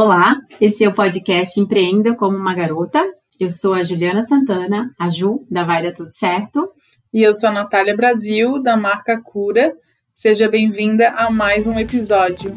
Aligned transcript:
Olá, 0.00 0.40
esse 0.60 0.84
é 0.84 0.88
o 0.88 0.94
podcast 0.94 1.58
Empreenda 1.58 2.14
como 2.14 2.36
uma 2.36 2.54
Garota. 2.54 3.04
Eu 3.40 3.50
sou 3.50 3.74
a 3.74 3.82
Juliana 3.82 4.24
Santana, 4.24 4.94
a 4.96 5.10
Ju, 5.10 5.44
da 5.50 5.64
Vai 5.64 5.82
Dar 5.82 5.92
Tudo 5.92 6.12
Certo. 6.12 6.70
E 7.12 7.20
eu 7.20 7.34
sou 7.34 7.48
a 7.48 7.52
Natália 7.52 7.96
Brasil, 7.96 8.62
da 8.62 8.76
marca 8.76 9.20
Cura. 9.20 9.76
Seja 10.14 10.48
bem-vinda 10.48 11.08
a 11.08 11.32
mais 11.32 11.66
um 11.66 11.76
episódio. 11.76 12.54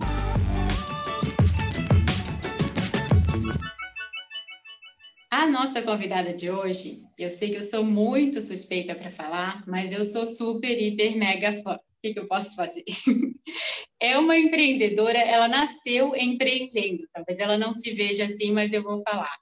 A 5.32 5.48
nossa 5.48 5.82
convidada 5.82 6.36
de 6.36 6.52
hoje, 6.52 6.98
eu 7.18 7.32
sei 7.32 7.50
que 7.50 7.58
eu 7.58 7.64
sou 7.64 7.84
muito 7.84 8.40
suspeita 8.40 8.94
para 8.94 9.10
falar, 9.10 9.64
mas 9.66 9.92
eu 9.92 10.06
sou 10.06 10.28
super, 10.28 10.80
hiper, 10.80 11.18
mega 11.18 11.54
fã. 11.64 11.74
O 11.74 11.80
que, 12.04 12.14
que 12.14 12.20
eu 12.20 12.28
posso 12.28 12.56
fazer? 12.56 12.84
é 14.02 14.18
uma 14.18 14.36
empreendedora, 14.36 15.20
ela 15.20 15.48
nasceu 15.48 16.16
empreendendo, 16.16 17.08
talvez 17.14 17.40
ela 17.40 17.56
não 17.56 17.72
se 17.72 17.94
veja 17.94 18.26
assim, 18.26 18.52
mas 18.52 18.74
eu 18.74 18.82
vou 18.82 19.00
falar. 19.02 19.38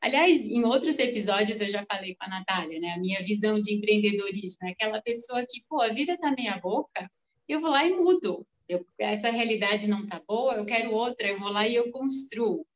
Aliás, 0.00 0.46
em 0.46 0.64
outros 0.64 0.98
episódios 0.98 1.60
eu 1.60 1.68
já 1.68 1.84
falei 1.84 2.14
com 2.14 2.24
a 2.24 2.28
Natália, 2.28 2.80
né? 2.80 2.92
A 2.92 2.98
minha 2.98 3.22
visão 3.22 3.60
de 3.60 3.74
empreendedorismo 3.74 4.66
é 4.66 4.70
aquela 4.70 5.02
pessoa 5.02 5.44
que, 5.46 5.62
pô, 5.68 5.82
a 5.82 5.88
vida 5.88 6.16
tá 6.16 6.34
meia 6.34 6.56
boca, 6.56 7.10
eu 7.46 7.60
vou 7.60 7.70
lá 7.70 7.84
e 7.84 7.90
mudo. 7.90 8.46
Eu, 8.66 8.86
essa 8.98 9.30
realidade 9.30 9.86
não 9.86 10.06
tá 10.06 10.22
boa, 10.26 10.54
eu 10.54 10.64
quero 10.64 10.94
outra, 10.94 11.28
eu 11.28 11.36
vou 11.36 11.50
lá 11.50 11.68
e 11.68 11.74
eu 11.74 11.90
construo. 11.92 12.66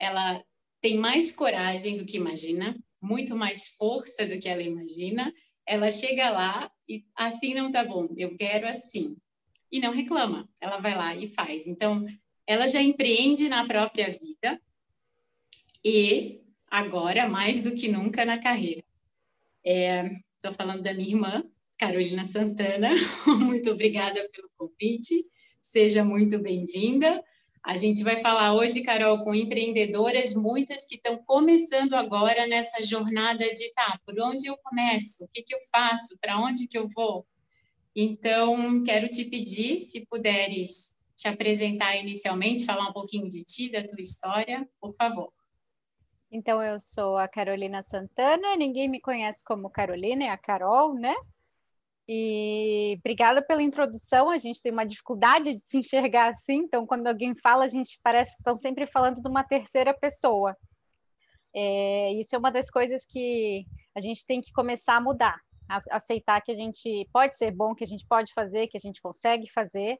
Ela 0.00 0.42
tem 0.80 0.98
mais 0.98 1.30
coragem 1.30 1.96
do 1.96 2.04
que 2.04 2.16
imagina, 2.16 2.76
muito 3.00 3.36
mais 3.36 3.76
força 3.78 4.26
do 4.26 4.36
que 4.40 4.48
ela 4.48 4.62
imagina. 4.62 5.32
Ela 5.64 5.92
chega 5.92 6.30
lá 6.30 6.68
e 6.88 7.04
assim 7.14 7.54
não 7.54 7.70
tá 7.70 7.84
bom, 7.84 8.08
eu 8.16 8.36
quero 8.36 8.66
assim 8.66 9.16
e 9.72 9.80
não 9.80 9.90
reclama. 9.90 10.46
Ela 10.60 10.78
vai 10.78 10.94
lá 10.94 11.16
e 11.16 11.26
faz. 11.26 11.66
Então, 11.66 12.06
ela 12.46 12.68
já 12.68 12.82
empreende 12.82 13.48
na 13.48 13.66
própria 13.66 14.10
vida 14.10 14.60
e 15.82 16.42
agora, 16.70 17.28
mais 17.28 17.64
do 17.64 17.74
que 17.74 17.88
nunca, 17.88 18.24
na 18.24 18.38
carreira. 18.38 18.84
Estou 19.64 20.50
é, 20.50 20.54
falando 20.54 20.82
da 20.82 20.92
minha 20.92 21.08
irmã, 21.08 21.44
Carolina 21.78 22.24
Santana. 22.24 22.90
muito 23.40 23.70
obrigada 23.70 24.28
pelo 24.28 24.50
convite. 24.56 25.26
Seja 25.60 26.04
muito 26.04 26.38
bem-vinda. 26.38 27.24
A 27.64 27.76
gente 27.76 28.02
vai 28.02 28.16
falar 28.16 28.54
hoje, 28.54 28.82
Carol, 28.82 29.22
com 29.22 29.32
empreendedoras, 29.32 30.34
muitas 30.34 30.84
que 30.84 30.96
estão 30.96 31.16
começando 31.24 31.94
agora 31.94 32.46
nessa 32.48 32.82
jornada 32.82 33.44
de 33.54 33.72
tá, 33.72 34.00
por 34.04 34.18
onde 34.20 34.48
eu 34.48 34.56
começo? 34.58 35.24
O 35.24 35.28
que, 35.28 35.42
que 35.42 35.54
eu 35.54 35.60
faço? 35.70 36.18
Para 36.20 36.40
onde 36.40 36.66
que 36.66 36.76
eu 36.76 36.88
vou? 36.88 37.24
Então, 37.94 38.82
quero 38.84 39.08
te 39.08 39.24
pedir, 39.26 39.78
se 39.78 40.06
puderes 40.06 40.98
te 41.14 41.28
apresentar 41.28 41.94
inicialmente, 41.96 42.64
falar 42.64 42.88
um 42.88 42.92
pouquinho 42.92 43.28
de 43.28 43.44
ti, 43.44 43.70
da 43.70 43.84
tua 43.84 44.00
história, 44.00 44.66
por 44.80 44.94
favor. 44.94 45.30
Então, 46.30 46.62
eu 46.62 46.78
sou 46.80 47.18
a 47.18 47.28
Carolina 47.28 47.82
Santana, 47.82 48.56
ninguém 48.56 48.88
me 48.88 48.98
conhece 48.98 49.44
como 49.44 49.68
Carolina, 49.68 50.24
é 50.24 50.28
a 50.30 50.38
Carol, 50.38 50.94
né? 50.94 51.14
E 52.08 52.96
obrigada 52.98 53.42
pela 53.42 53.62
introdução. 53.62 54.30
A 54.30 54.38
gente 54.38 54.62
tem 54.62 54.72
uma 54.72 54.86
dificuldade 54.86 55.54
de 55.54 55.60
se 55.60 55.76
enxergar 55.76 56.30
assim, 56.30 56.60
então, 56.60 56.86
quando 56.86 57.06
alguém 57.06 57.34
fala, 57.34 57.64
a 57.66 57.68
gente 57.68 58.00
parece 58.02 58.32
que 58.32 58.40
estão 58.40 58.56
sempre 58.56 58.86
falando 58.86 59.20
de 59.20 59.28
uma 59.28 59.44
terceira 59.44 59.92
pessoa. 59.92 60.56
É, 61.54 62.12
isso 62.14 62.34
é 62.34 62.38
uma 62.38 62.50
das 62.50 62.70
coisas 62.70 63.04
que 63.04 63.66
a 63.94 64.00
gente 64.00 64.24
tem 64.24 64.40
que 64.40 64.50
começar 64.52 64.96
a 64.96 65.00
mudar 65.00 65.38
aceitar 65.90 66.40
que 66.42 66.52
a 66.52 66.54
gente 66.54 67.08
pode 67.12 67.36
ser 67.36 67.50
bom, 67.50 67.74
que 67.74 67.84
a 67.84 67.86
gente 67.86 68.06
pode 68.06 68.32
fazer, 68.32 68.68
que 68.68 68.76
a 68.76 68.80
gente 68.80 69.00
consegue 69.00 69.50
fazer. 69.50 69.98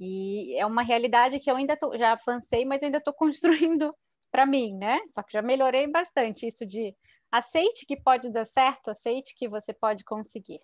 E 0.00 0.56
é 0.58 0.66
uma 0.66 0.82
realidade 0.82 1.38
que 1.38 1.50
eu 1.50 1.56
ainda 1.56 1.76
tô, 1.76 1.96
já 1.96 2.12
avancei, 2.12 2.64
mas 2.64 2.82
ainda 2.82 2.98
estou 2.98 3.14
construindo 3.14 3.94
para 4.30 4.46
mim, 4.46 4.76
né? 4.76 5.00
Só 5.08 5.22
que 5.22 5.32
já 5.32 5.42
melhorei 5.42 5.86
bastante 5.86 6.46
isso 6.46 6.66
de 6.66 6.94
aceite 7.30 7.86
que 7.86 8.00
pode 8.00 8.30
dar 8.30 8.44
certo, 8.44 8.90
aceite 8.90 9.34
que 9.36 9.48
você 9.48 9.72
pode 9.72 10.04
conseguir. 10.04 10.60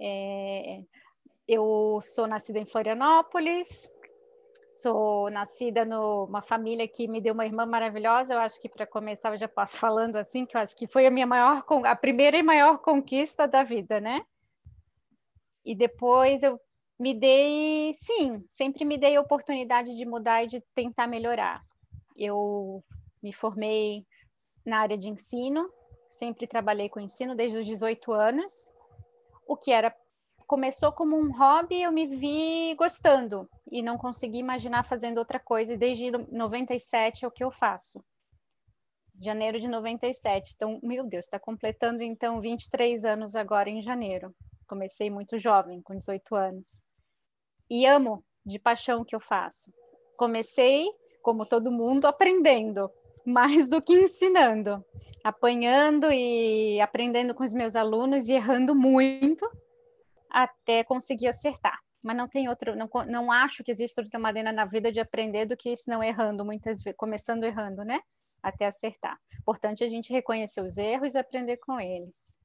É, 0.00 0.82
eu 1.46 2.00
sou 2.02 2.26
nascida 2.26 2.58
em 2.58 2.66
Florianópolis, 2.66 3.90
sou 4.80 5.30
nascida 5.30 5.84
numa 5.84 6.42
família 6.42 6.86
que 6.88 7.06
me 7.06 7.20
deu 7.20 7.34
uma 7.34 7.46
irmã 7.46 7.66
maravilhosa. 7.66 8.34
Eu 8.34 8.38
acho 8.38 8.60
que 8.60 8.68
para 8.68 8.86
começar 8.86 9.30
eu 9.30 9.36
já 9.36 9.48
posso 9.48 9.76
falando 9.78 10.16
assim, 10.16 10.46
que 10.46 10.56
eu 10.56 10.60
acho 10.60 10.76
que 10.76 10.86
foi 10.86 11.06
a 11.06 11.10
minha 11.10 11.26
maior, 11.26 11.64
a 11.84 11.96
primeira 11.96 12.36
e 12.36 12.42
maior 12.42 12.78
conquista 12.78 13.46
da 13.46 13.62
vida, 13.62 14.00
né? 14.00 14.24
E 15.64 15.74
depois 15.74 16.42
eu 16.42 16.58
me 16.98 17.14
dei, 17.14 17.94
sim, 17.94 18.44
sempre 18.48 18.84
me 18.84 18.98
dei 18.98 19.16
a 19.16 19.20
oportunidade 19.20 19.96
de 19.96 20.04
mudar 20.04 20.44
e 20.44 20.46
de 20.46 20.60
tentar 20.74 21.06
melhorar. 21.06 21.62
Eu 22.16 22.84
me 23.22 23.32
formei 23.32 24.04
na 24.64 24.80
área 24.80 24.98
de 24.98 25.08
ensino, 25.08 25.70
sempre 26.08 26.46
trabalhei 26.46 26.88
com 26.88 27.00
ensino 27.00 27.34
desde 27.34 27.58
os 27.58 27.66
18 27.66 28.12
anos, 28.12 28.72
o 29.46 29.56
que 29.56 29.72
era 29.72 29.90
começou 30.50 30.90
como 30.90 31.16
um 31.16 31.30
hobby, 31.30 31.80
eu 31.80 31.92
me 31.92 32.08
vi 32.08 32.74
gostando 32.74 33.48
e 33.70 33.80
não 33.80 33.96
consegui 33.96 34.38
imaginar 34.38 34.82
fazendo 34.82 35.18
outra 35.18 35.38
coisa. 35.38 35.74
E 35.74 35.76
desde 35.76 36.10
97 36.10 37.24
é 37.24 37.28
o 37.28 37.30
que 37.30 37.44
eu 37.44 37.52
faço. 37.52 38.04
Janeiro 39.22 39.60
de 39.60 39.68
97. 39.68 40.54
Então, 40.56 40.80
meu 40.82 41.06
Deus, 41.06 41.26
está 41.26 41.38
completando 41.38 42.02
então 42.02 42.40
23 42.40 43.04
anos 43.04 43.36
agora 43.36 43.70
em 43.70 43.80
janeiro. 43.80 44.34
Comecei 44.66 45.08
muito 45.08 45.38
jovem, 45.38 45.80
com 45.82 45.94
18 45.96 46.34
anos. 46.34 46.82
E 47.70 47.86
amo 47.86 48.24
de 48.44 48.58
paixão 48.58 49.02
o 49.02 49.04
que 49.04 49.14
eu 49.14 49.20
faço. 49.20 49.72
Comecei, 50.18 50.84
como 51.22 51.46
todo 51.46 51.70
mundo, 51.70 52.08
aprendendo, 52.08 52.90
mais 53.24 53.68
do 53.68 53.80
que 53.80 53.92
ensinando, 53.92 54.84
apanhando 55.22 56.10
e 56.10 56.80
aprendendo 56.80 57.36
com 57.36 57.44
os 57.44 57.52
meus 57.52 57.76
alunos 57.76 58.28
e 58.28 58.32
errando 58.32 58.74
muito 58.74 59.48
até 60.30 60.84
conseguir 60.84 61.28
acertar. 61.28 61.78
Mas 62.02 62.16
não 62.16 62.26
tem 62.26 62.48
outro, 62.48 62.74
não, 62.74 62.88
não 63.06 63.30
acho 63.30 63.62
que 63.62 63.70
existe 63.70 64.00
outra 64.00 64.18
maneira 64.18 64.52
na 64.52 64.64
vida 64.64 64.90
de 64.90 65.00
aprender 65.00 65.44
do 65.44 65.56
que 65.56 65.76
se 65.76 65.90
não 65.90 66.02
errando, 66.02 66.44
muitas 66.44 66.82
vezes, 66.82 66.96
começando 66.96 67.44
errando, 67.44 67.84
né? 67.84 68.00
Até 68.42 68.66
acertar. 68.66 69.18
Importante 69.38 69.84
a 69.84 69.88
gente 69.88 70.12
reconhecer 70.12 70.62
os 70.62 70.78
erros 70.78 71.14
e 71.14 71.18
aprender 71.18 71.58
com 71.58 71.78
eles. 71.78 72.38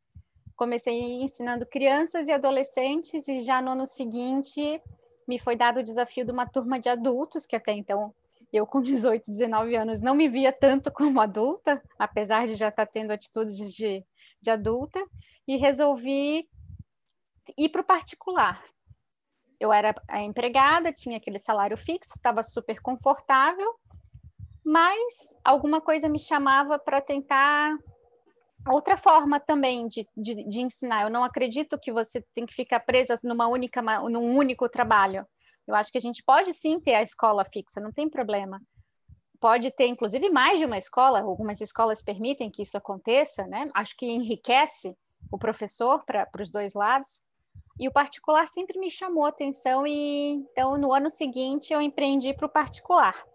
Comecei 0.57 1.21
ensinando 1.21 1.65
crianças 1.65 2.27
e 2.27 2.31
adolescentes, 2.31 3.27
e 3.27 3.39
já 3.39 3.61
no 3.61 3.71
ano 3.71 3.85
seguinte 3.85 4.81
me 5.27 5.39
foi 5.39 5.55
dado 5.55 5.79
o 5.79 5.83
desafio 5.83 6.25
de 6.25 6.31
uma 6.31 6.45
turma 6.45 6.79
de 6.79 6.89
adultos, 6.89 7.45
que 7.45 7.55
até 7.55 7.71
então 7.71 8.13
eu, 8.51 8.65
com 8.65 8.81
18, 8.81 9.29
19 9.29 9.75
anos, 9.75 10.01
não 10.01 10.15
me 10.15 10.29
via 10.29 10.51
tanto 10.51 10.91
como 10.91 11.19
adulta, 11.19 11.81
apesar 11.97 12.45
de 12.45 12.55
já 12.55 12.69
estar 12.69 12.85
tendo 12.85 13.11
atitudes 13.11 13.73
de, 13.73 14.03
de 14.41 14.49
adulta, 14.49 15.03
e 15.47 15.57
resolvi 15.57 16.47
ir 17.57 17.69
para 17.69 17.81
o 17.81 17.85
particular. 17.85 18.63
Eu 19.59 19.71
era 19.71 19.95
empregada, 20.23 20.91
tinha 20.91 21.17
aquele 21.17 21.39
salário 21.39 21.77
fixo, 21.77 22.13
estava 22.15 22.43
super 22.43 22.81
confortável, 22.81 23.73
mas 24.63 25.37
alguma 25.43 25.79
coisa 25.79 26.09
me 26.09 26.19
chamava 26.19 26.77
para 26.77 26.99
tentar 26.99 27.77
outra 28.67 28.97
forma 28.97 29.39
também 29.39 29.87
de, 29.87 30.07
de, 30.15 30.43
de, 30.47 30.61
ensinar. 30.61 31.03
Eu 31.03 31.09
não 31.09 31.23
acredito 31.23 31.79
que 31.79 31.91
você 31.91 32.21
tem 32.33 32.45
que 32.45 32.53
ficar 32.53 32.79
presa 32.79 33.15
numa 33.23 33.47
única, 33.47 33.81
num 34.09 34.35
único 34.35 34.67
trabalho. 34.67 35.25
Eu 35.67 35.75
acho 35.75 35.91
que 35.91 35.97
a 35.97 36.01
gente 36.01 36.23
pode 36.23 36.53
sim 36.53 36.79
ter 36.79 36.95
a 36.95 37.01
escola 37.01 37.45
fixa, 37.45 37.79
não 37.79 37.91
tem 37.91 38.09
problema. 38.09 38.61
Pode 39.39 39.71
ter, 39.71 39.87
inclusive, 39.87 40.29
mais 40.29 40.59
de 40.59 40.65
uma 40.65 40.77
escola, 40.77 41.19
algumas 41.19 41.61
escolas 41.61 42.01
permitem 42.01 42.49
que 42.49 42.63
isso 42.63 42.77
aconteça, 42.77 43.45
né? 43.45 43.69
Acho 43.73 43.95
que 43.97 44.05
enriquece 44.05 44.95
o 45.31 45.37
professor 45.37 46.03
para 46.05 46.29
os 46.41 46.51
dois 46.51 46.73
lados. 46.73 47.21
E 47.77 47.87
o 47.87 47.91
particular 47.91 48.47
sempre 48.47 48.79
me 48.79 48.89
chamou 48.89 49.25
atenção 49.25 49.85
e 49.85 50.45
então 50.51 50.77
no 50.77 50.93
ano 50.93 51.09
seguinte 51.09 51.73
eu 51.73 51.81
empreendi 51.81 52.33
para 52.33 52.45
o 52.45 52.49
particular, 52.49 53.25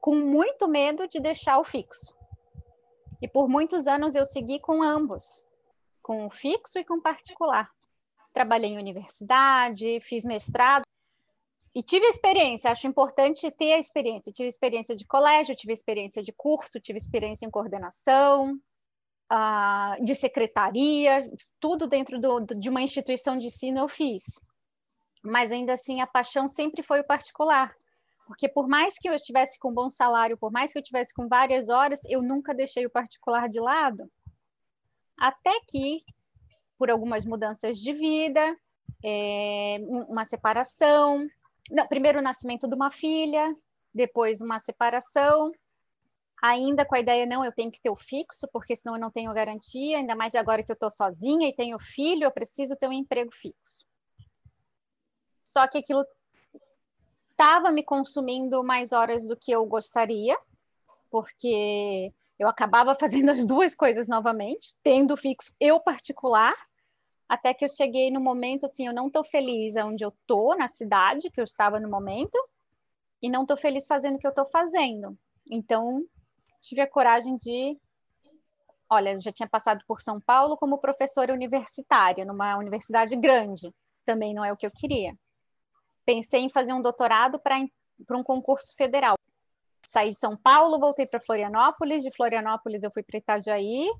com 0.00 0.14
muito 0.14 0.68
medo 0.68 1.08
de 1.08 1.18
deixar 1.18 1.58
o 1.58 1.64
fixo. 1.64 2.14
E 3.22 3.26
por 3.26 3.48
muitos 3.48 3.86
anos 3.86 4.14
eu 4.14 4.26
segui 4.26 4.60
com 4.60 4.82
ambos, 4.82 5.42
com 6.02 6.26
o 6.26 6.30
fixo 6.30 6.78
e 6.78 6.84
com 6.84 6.94
o 6.94 7.02
particular. 7.02 7.70
Trabalhei 8.32 8.72
em 8.72 8.78
universidade, 8.78 9.98
fiz 10.00 10.24
mestrado 10.24 10.84
e 11.74 11.82
tive 11.82 12.06
experiência, 12.06 12.70
acho 12.70 12.86
importante 12.86 13.50
ter 13.50 13.74
a 13.74 13.78
experiência. 13.78 14.32
Tive 14.32 14.48
experiência 14.48 14.94
de 14.94 15.06
colégio, 15.06 15.56
tive 15.56 15.72
experiência 15.72 16.22
de 16.22 16.32
curso, 16.32 16.80
tive 16.80 16.98
experiência 16.98 17.46
em 17.46 17.50
coordenação, 17.50 18.58
uh, 19.32 20.02
de 20.04 20.14
secretaria, 20.14 21.30
tudo 21.60 21.86
dentro 21.86 22.20
do, 22.20 22.40
de 22.40 22.68
uma 22.68 22.82
instituição 22.82 23.38
de 23.38 23.46
ensino 23.46 23.78
eu 23.78 23.88
fiz. 23.88 24.24
Mas 25.22 25.50
ainda 25.50 25.72
assim, 25.72 26.00
a 26.00 26.06
paixão 26.06 26.48
sempre 26.48 26.82
foi 26.82 27.00
o 27.00 27.06
particular. 27.06 27.74
Porque 28.26 28.48
por 28.48 28.68
mais 28.68 28.98
que 28.98 29.08
eu 29.08 29.14
estivesse 29.14 29.58
com 29.58 29.70
um 29.70 29.74
bom 29.74 29.88
salário, 29.88 30.36
por 30.36 30.50
mais 30.50 30.72
que 30.72 30.78
eu 30.78 30.82
estivesse 30.82 31.14
com 31.14 31.28
várias 31.28 31.68
horas, 31.68 32.00
eu 32.08 32.22
nunca 32.22 32.54
deixei 32.54 32.84
o 32.84 32.90
particular 32.90 33.48
de 33.48 33.60
lado. 33.60 34.10
Até 35.18 35.52
que, 35.68 36.00
por 36.76 36.90
algumas 36.90 37.24
mudanças 37.24 37.78
de 37.78 37.92
vida, 37.92 38.56
é, 39.04 39.78
uma 40.08 40.24
separação, 40.24 41.26
não, 41.70 41.86
primeiro 41.86 42.18
o 42.18 42.22
nascimento 42.22 42.68
de 42.68 42.74
uma 42.74 42.90
filha, 42.90 43.54
depois 43.94 44.40
uma 44.40 44.58
separação, 44.58 45.52
ainda 46.42 46.84
com 46.84 46.94
a 46.94 47.00
ideia, 47.00 47.26
não, 47.26 47.44
eu 47.44 47.52
tenho 47.52 47.70
que 47.70 47.80
ter 47.80 47.90
o 47.90 47.96
fixo, 47.96 48.48
porque 48.52 48.76
senão 48.76 48.96
eu 48.96 49.00
não 49.00 49.10
tenho 49.10 49.32
garantia, 49.32 49.98
ainda 49.98 50.14
mais 50.14 50.34
agora 50.34 50.62
que 50.62 50.70
eu 50.70 50.74
estou 50.74 50.90
sozinha 50.90 51.48
e 51.48 51.54
tenho 51.54 51.78
filho, 51.78 52.24
eu 52.24 52.30
preciso 52.30 52.76
ter 52.76 52.88
um 52.88 52.92
emprego 52.92 53.32
fixo. 53.32 53.86
Só 55.42 55.66
que 55.66 55.78
aquilo 55.78 56.04
estava 57.30 57.70
me 57.70 57.82
consumindo 57.82 58.64
mais 58.64 58.92
horas 58.92 59.26
do 59.26 59.36
que 59.36 59.52
eu 59.52 59.64
gostaria, 59.66 60.36
porque 61.10 62.12
eu 62.38 62.48
acabava 62.48 62.94
fazendo 62.96 63.30
as 63.30 63.44
duas 63.46 63.74
coisas 63.74 64.08
novamente, 64.08 64.76
tendo 64.82 65.16
fixo 65.16 65.52
eu 65.60 65.80
particular, 65.80 66.54
até 67.28 67.52
que 67.52 67.64
eu 67.64 67.68
cheguei 67.68 68.10
no 68.10 68.20
momento 68.20 68.66
assim, 68.66 68.86
eu 68.86 68.94
não 68.94 69.08
estou 69.08 69.24
feliz 69.24 69.74
onde 69.76 70.04
eu 70.04 70.10
estou, 70.10 70.56
na 70.56 70.68
cidade 70.68 71.30
que 71.30 71.40
eu 71.40 71.44
estava 71.44 71.80
no 71.80 71.88
momento, 71.88 72.38
e 73.20 73.28
não 73.28 73.42
estou 73.42 73.56
feliz 73.56 73.86
fazendo 73.86 74.16
o 74.16 74.18
que 74.18 74.26
eu 74.26 74.30
estou 74.30 74.46
fazendo. 74.46 75.18
Então, 75.50 76.04
tive 76.66 76.80
a 76.80 76.90
coragem 76.90 77.36
de. 77.36 77.78
Olha, 78.90 79.12
eu 79.14 79.20
já 79.20 79.32
tinha 79.32 79.48
passado 79.48 79.82
por 79.86 80.00
São 80.00 80.20
Paulo 80.20 80.56
como 80.56 80.78
professora 80.78 81.32
universitária, 81.32 82.24
numa 82.24 82.56
universidade 82.56 83.16
grande. 83.16 83.72
Também 84.04 84.32
não 84.32 84.44
é 84.44 84.52
o 84.52 84.56
que 84.56 84.66
eu 84.66 84.70
queria. 84.70 85.14
Pensei 86.04 86.40
em 86.40 86.48
fazer 86.48 86.72
um 86.72 86.80
doutorado 86.80 87.40
para 87.40 87.58
um 88.16 88.22
concurso 88.22 88.72
federal. 88.76 89.16
Saí 89.84 90.10
de 90.10 90.18
São 90.18 90.36
Paulo, 90.36 90.78
voltei 90.78 91.06
para 91.06 91.20
Florianópolis. 91.20 92.02
De 92.02 92.14
Florianópolis, 92.14 92.82
eu 92.82 92.90
fui 92.92 93.02
para 93.02 93.18
Itajaí. 93.18 93.90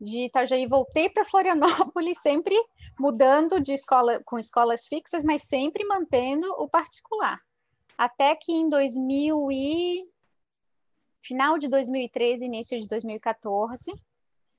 De 0.00 0.24
Itajaí, 0.24 0.66
voltei 0.66 1.08
para 1.08 1.24
Florianópolis, 1.24 2.20
sempre 2.20 2.54
mudando 2.98 3.60
de 3.60 3.72
escola 3.72 4.20
com 4.24 4.38
escolas 4.38 4.86
fixas, 4.86 5.22
mas 5.22 5.42
sempre 5.42 5.84
mantendo 5.84 6.50
o 6.58 6.68
particular. 6.68 7.40
Até 7.96 8.34
que 8.34 8.52
em 8.52 8.68
2000 8.68 9.52
e 9.52 10.13
final 11.24 11.58
de 11.58 11.68
2013, 11.68 12.44
início 12.44 12.80
de 12.80 12.86
2014, 12.86 13.92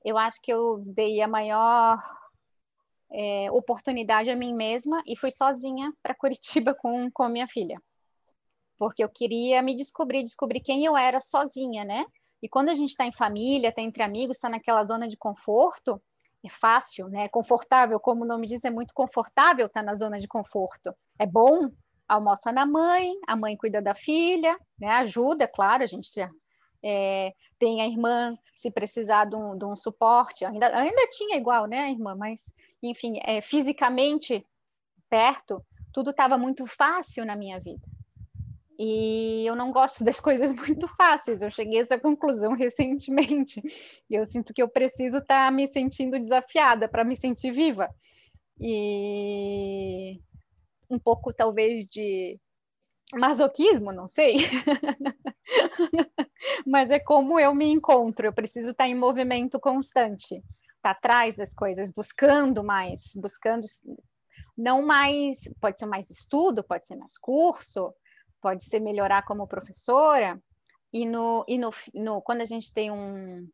eu 0.04 0.18
acho 0.18 0.40
que 0.42 0.52
eu 0.52 0.82
dei 0.84 1.20
a 1.20 1.28
maior 1.28 1.96
é, 3.10 3.50
oportunidade 3.52 4.30
a 4.30 4.36
mim 4.36 4.52
mesma 4.52 5.02
e 5.06 5.16
fui 5.16 5.30
sozinha 5.30 5.92
para 6.02 6.14
Curitiba 6.14 6.74
com, 6.78 7.10
com 7.10 7.28
minha 7.28 7.46
filha. 7.46 7.80
Porque 8.76 9.02
eu 9.02 9.08
queria 9.08 9.62
me 9.62 9.74
descobrir, 9.74 10.22
descobrir 10.22 10.60
quem 10.60 10.84
eu 10.84 10.96
era 10.96 11.20
sozinha, 11.20 11.84
né? 11.84 12.04
E 12.42 12.48
quando 12.48 12.68
a 12.68 12.74
gente 12.74 12.90
está 12.90 13.06
em 13.06 13.12
família, 13.12 13.68
está 13.68 13.80
entre 13.80 14.02
amigos, 14.02 14.36
está 14.36 14.48
naquela 14.48 14.84
zona 14.84 15.08
de 15.08 15.16
conforto, 15.16 16.02
é 16.44 16.48
fácil, 16.48 17.08
né? 17.08 17.24
É 17.24 17.28
confortável, 17.28 17.98
como 17.98 18.24
o 18.24 18.26
nome 18.26 18.46
diz, 18.46 18.64
é 18.64 18.70
muito 18.70 18.92
confortável 18.92 19.66
estar 19.66 19.80
tá 19.80 19.86
na 19.86 19.94
zona 19.94 20.18
de 20.18 20.28
conforto. 20.28 20.94
É 21.18 21.26
bom, 21.26 21.70
almoça 22.06 22.52
na 22.52 22.66
mãe, 22.66 23.14
a 23.26 23.34
mãe 23.34 23.56
cuida 23.56 23.80
da 23.80 23.94
filha, 23.94 24.58
né? 24.78 24.88
Ajuda, 24.88 25.48
claro, 25.48 25.82
a 25.82 25.86
gente 25.86 26.12
é, 26.88 27.34
tem 27.58 27.82
a 27.82 27.88
irmã, 27.88 28.38
se 28.54 28.70
precisar 28.70 29.24
de 29.24 29.34
um, 29.34 29.58
de 29.58 29.64
um, 29.64 29.74
suporte, 29.74 30.44
ainda, 30.44 30.68
ainda 30.68 31.08
tinha 31.10 31.36
igual, 31.36 31.66
né, 31.66 31.80
a 31.80 31.90
irmã, 31.90 32.14
mas, 32.14 32.52
enfim, 32.80 33.18
é, 33.24 33.40
fisicamente 33.40 34.46
perto, 35.10 35.64
tudo 35.92 36.10
estava 36.10 36.38
muito 36.38 36.64
fácil 36.64 37.26
na 37.26 37.34
minha 37.34 37.58
vida. 37.58 37.82
E 38.78 39.44
eu 39.44 39.56
não 39.56 39.72
gosto 39.72 40.04
das 40.04 40.20
coisas 40.20 40.52
muito 40.52 40.86
fáceis, 40.86 41.42
eu 41.42 41.50
cheguei 41.50 41.78
a 41.78 41.82
essa 41.82 41.98
conclusão 41.98 42.52
recentemente. 42.54 43.60
Eu 44.08 44.24
sinto 44.24 44.54
que 44.54 44.62
eu 44.62 44.68
preciso 44.68 45.18
estar 45.18 45.46
tá 45.46 45.50
me 45.50 45.66
sentindo 45.66 46.16
desafiada 46.16 46.88
para 46.88 47.02
me 47.02 47.16
sentir 47.16 47.50
viva. 47.50 47.90
E 48.60 50.20
um 50.88 51.00
pouco, 51.00 51.32
talvez, 51.32 51.84
de 51.86 52.38
masoquismo, 53.12 53.92
não 53.92 54.08
sei. 54.08 54.36
Mas 56.64 56.90
é 56.90 56.98
como 56.98 57.38
eu 57.38 57.54
me 57.54 57.66
encontro, 57.66 58.26
eu 58.26 58.32
preciso 58.32 58.70
estar 58.70 58.86
em 58.86 58.94
movimento 58.94 59.58
constante, 59.58 60.36
estar 60.36 60.44
tá 60.82 60.90
atrás 60.90 61.36
das 61.36 61.52
coisas, 61.52 61.90
buscando 61.90 62.62
mais, 62.62 63.12
buscando 63.16 63.66
não 64.56 64.84
mais, 64.84 65.48
pode 65.60 65.78
ser 65.78 65.86
mais 65.86 66.10
estudo, 66.10 66.64
pode 66.64 66.86
ser 66.86 66.96
mais 66.96 67.18
curso, 67.18 67.92
pode 68.40 68.62
ser 68.64 68.80
melhorar 68.80 69.22
como 69.22 69.46
professora, 69.46 70.40
e 70.92 71.04
no, 71.04 71.44
e 71.46 71.58
no, 71.58 71.70
no 71.94 72.22
quando 72.22 72.40
a 72.40 72.46
gente 72.46 72.72
tem 72.72 72.90
um, 72.90 73.46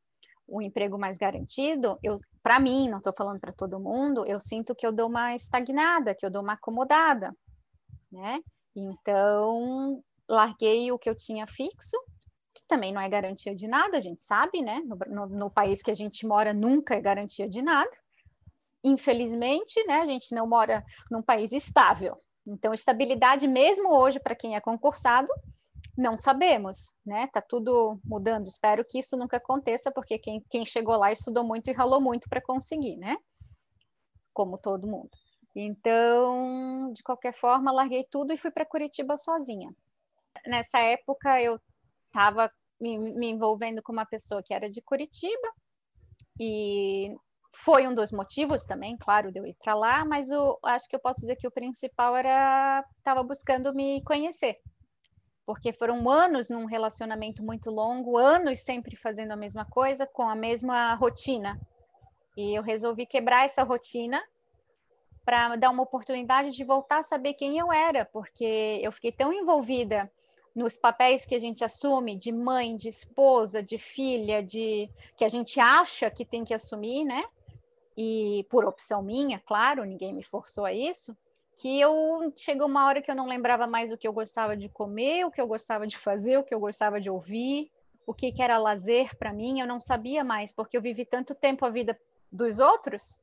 um 0.48 0.60
emprego 0.60 0.98
mais 0.98 1.18
garantido, 1.18 1.98
eu 2.02 2.16
para 2.42 2.58
mim, 2.58 2.88
não 2.88 2.98
estou 2.98 3.12
falando 3.16 3.40
para 3.40 3.52
todo 3.52 3.78
mundo, 3.78 4.26
eu 4.26 4.40
sinto 4.40 4.74
que 4.74 4.84
eu 4.84 4.92
dou 4.92 5.08
uma 5.08 5.34
estagnada, 5.34 6.14
que 6.14 6.26
eu 6.26 6.30
dou 6.30 6.42
uma 6.42 6.54
acomodada, 6.54 7.34
né? 8.10 8.40
Então, 8.74 10.02
larguei 10.28 10.90
o 10.90 10.98
que 10.98 11.08
eu 11.08 11.14
tinha 11.14 11.46
fixo, 11.46 11.96
que 12.54 12.62
também 12.66 12.92
não 12.92 13.00
é 13.00 13.08
garantia 13.08 13.54
de 13.54 13.66
nada, 13.66 13.96
a 13.96 14.00
gente 14.00 14.22
sabe, 14.22 14.62
né? 14.62 14.80
No, 14.84 14.96
no, 15.08 15.26
no 15.26 15.50
país 15.50 15.82
que 15.82 15.90
a 15.90 15.94
gente 15.94 16.26
mora, 16.26 16.52
nunca 16.52 16.94
é 16.94 17.00
garantia 17.00 17.48
de 17.48 17.62
nada. 17.62 17.90
Infelizmente, 18.84 19.82
né, 19.86 20.00
a 20.00 20.06
gente 20.06 20.34
não 20.34 20.46
mora 20.46 20.84
num 21.10 21.22
país 21.22 21.52
estável. 21.52 22.16
Então, 22.46 22.74
estabilidade, 22.74 23.46
mesmo 23.46 23.90
hoje, 23.90 24.18
para 24.18 24.34
quem 24.34 24.56
é 24.56 24.60
concursado, 24.60 25.28
não 25.96 26.16
sabemos, 26.16 26.92
né? 27.04 27.28
Tá 27.28 27.40
tudo 27.40 28.00
mudando. 28.04 28.48
Espero 28.48 28.84
que 28.84 28.98
isso 28.98 29.16
nunca 29.16 29.36
aconteça, 29.36 29.92
porque 29.92 30.18
quem, 30.18 30.42
quem 30.50 30.64
chegou 30.64 30.96
lá 30.96 31.12
estudou 31.12 31.44
muito 31.44 31.70
e 31.70 31.72
ralou 31.72 32.00
muito 32.00 32.28
para 32.28 32.40
conseguir, 32.40 32.96
né? 32.96 33.16
Como 34.32 34.58
todo 34.58 34.88
mundo. 34.88 35.10
Então, 35.54 36.92
de 36.92 37.02
qualquer 37.02 37.34
forma, 37.34 37.70
larguei 37.70 38.06
tudo 38.10 38.32
e 38.32 38.38
fui 38.38 38.50
para 38.50 38.66
Curitiba 38.66 39.16
sozinha. 39.16 39.70
Nessa 40.46 40.78
época, 40.78 41.40
eu 41.40 41.60
estava 42.12 42.52
me, 42.78 42.98
me, 42.98 43.30
envolvendo 43.30 43.82
com 43.82 43.92
uma 43.92 44.04
pessoa 44.04 44.42
que 44.42 44.52
era 44.52 44.68
de 44.68 44.82
Curitiba 44.82 45.48
e 46.38 47.14
foi 47.54 47.86
um 47.86 47.94
dos 47.94 48.12
motivos 48.12 48.64
também, 48.64 48.96
claro, 48.96 49.32
de 49.32 49.38
eu 49.38 49.46
ir 49.46 49.56
para 49.62 49.74
lá, 49.74 50.04
mas 50.04 50.28
acho 50.64 50.88
que 50.88 50.96
eu 50.96 51.00
posso 51.00 51.20
dizer 51.20 51.36
que 51.36 51.46
o 51.46 51.50
principal 51.50 52.16
era 52.16 52.84
estava 52.98 53.22
buscando 53.22 53.74
me 53.74 54.02
conhecer, 54.04 54.58
porque 55.46 55.72
foram 55.72 56.08
anos 56.08 56.48
num 56.48 56.64
relacionamento 56.64 57.42
muito 57.42 57.70
longo, 57.70 58.16
anos 58.16 58.62
sempre 58.62 58.96
fazendo 58.96 59.32
a 59.32 59.36
mesma 59.36 59.64
coisa, 59.64 60.06
com 60.06 60.22
a 60.22 60.34
mesma 60.34 60.94
rotina. 60.94 61.60
E 62.36 62.54
eu 62.56 62.62
resolvi 62.62 63.04
quebrar 63.04 63.44
essa 63.44 63.62
rotina 63.62 64.22
para 65.24 65.54
dar 65.56 65.70
uma 65.70 65.82
oportunidade 65.82 66.56
de 66.56 66.64
voltar 66.64 66.98
a 66.98 67.02
saber 67.02 67.34
quem 67.34 67.58
eu 67.58 67.70
era, 67.70 68.06
porque 68.06 68.80
eu 68.82 68.90
fiquei 68.90 69.12
tão 69.12 69.32
envolvida 69.32 70.10
nos 70.54 70.76
papéis 70.76 71.24
que 71.24 71.34
a 71.34 71.38
gente 71.38 71.64
assume 71.64 72.16
de 72.16 72.30
mãe, 72.30 72.76
de 72.76 72.88
esposa, 72.88 73.62
de 73.62 73.78
filha, 73.78 74.42
de 74.42 74.88
que 75.16 75.24
a 75.24 75.28
gente 75.28 75.58
acha 75.58 76.10
que 76.10 76.24
tem 76.24 76.44
que 76.44 76.52
assumir, 76.52 77.04
né? 77.04 77.24
E 77.96 78.46
por 78.50 78.64
opção 78.64 79.02
minha, 79.02 79.40
claro, 79.40 79.84
ninguém 79.84 80.14
me 80.14 80.22
forçou 80.22 80.64
a 80.64 80.72
isso, 80.72 81.16
que 81.56 81.80
eu 81.80 82.32
chegou 82.36 82.66
uma 82.66 82.86
hora 82.86 83.02
que 83.02 83.10
eu 83.10 83.14
não 83.14 83.26
lembrava 83.26 83.66
mais 83.66 83.92
o 83.92 83.96
que 83.96 84.08
eu 84.08 84.12
gostava 84.12 84.56
de 84.56 84.68
comer, 84.68 85.24
o 85.24 85.30
que 85.30 85.40
eu 85.40 85.46
gostava 85.46 85.86
de 85.86 85.96
fazer, 85.96 86.38
o 86.38 86.44
que 86.44 86.54
eu 86.54 86.60
gostava 86.60 87.00
de 87.00 87.10
ouvir, 87.10 87.70
o 88.06 88.14
que, 88.14 88.32
que 88.32 88.42
era 88.42 88.58
lazer 88.58 89.16
para 89.16 89.32
mim, 89.32 89.60
eu 89.60 89.66
não 89.66 89.80
sabia 89.80 90.24
mais, 90.24 90.50
porque 90.52 90.76
eu 90.76 90.82
vivi 90.82 91.04
tanto 91.04 91.34
tempo 91.34 91.64
a 91.64 91.70
vida 91.70 91.98
dos 92.30 92.58
outros 92.58 93.18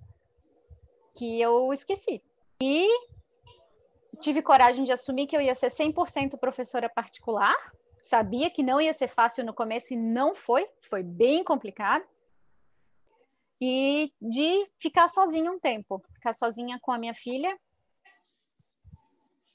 que 1.16 1.42
eu 1.42 1.74
esqueci. 1.74 2.22
E 2.62 2.88
tive 4.20 4.42
coragem 4.42 4.84
de 4.84 4.92
assumir 4.92 5.28
que 5.28 5.36
eu 5.36 5.42
ia 5.42 5.56
ser 5.56 5.70
100% 5.70 6.38
professora 6.38 6.90
particular. 6.90 7.56
Sabia 8.00 8.50
que 8.50 8.64
não 8.64 8.80
ia 8.80 8.94
ser 8.94 9.08
fácil 9.08 9.44
no 9.44 9.54
começo 9.54 9.94
e 9.94 9.98
não 9.98 10.34
foi, 10.34 10.68
foi 10.82 11.04
bem 11.04 11.44
complicado. 11.44 12.04
E 13.62 14.14
de 14.22 14.70
ficar 14.78 15.10
sozinha 15.10 15.52
um 15.52 15.60
tempo, 15.60 16.02
ficar 16.14 16.34
sozinha 16.34 16.80
com 16.82 16.92
a 16.92 16.98
minha 16.98 17.14
filha. 17.14 17.58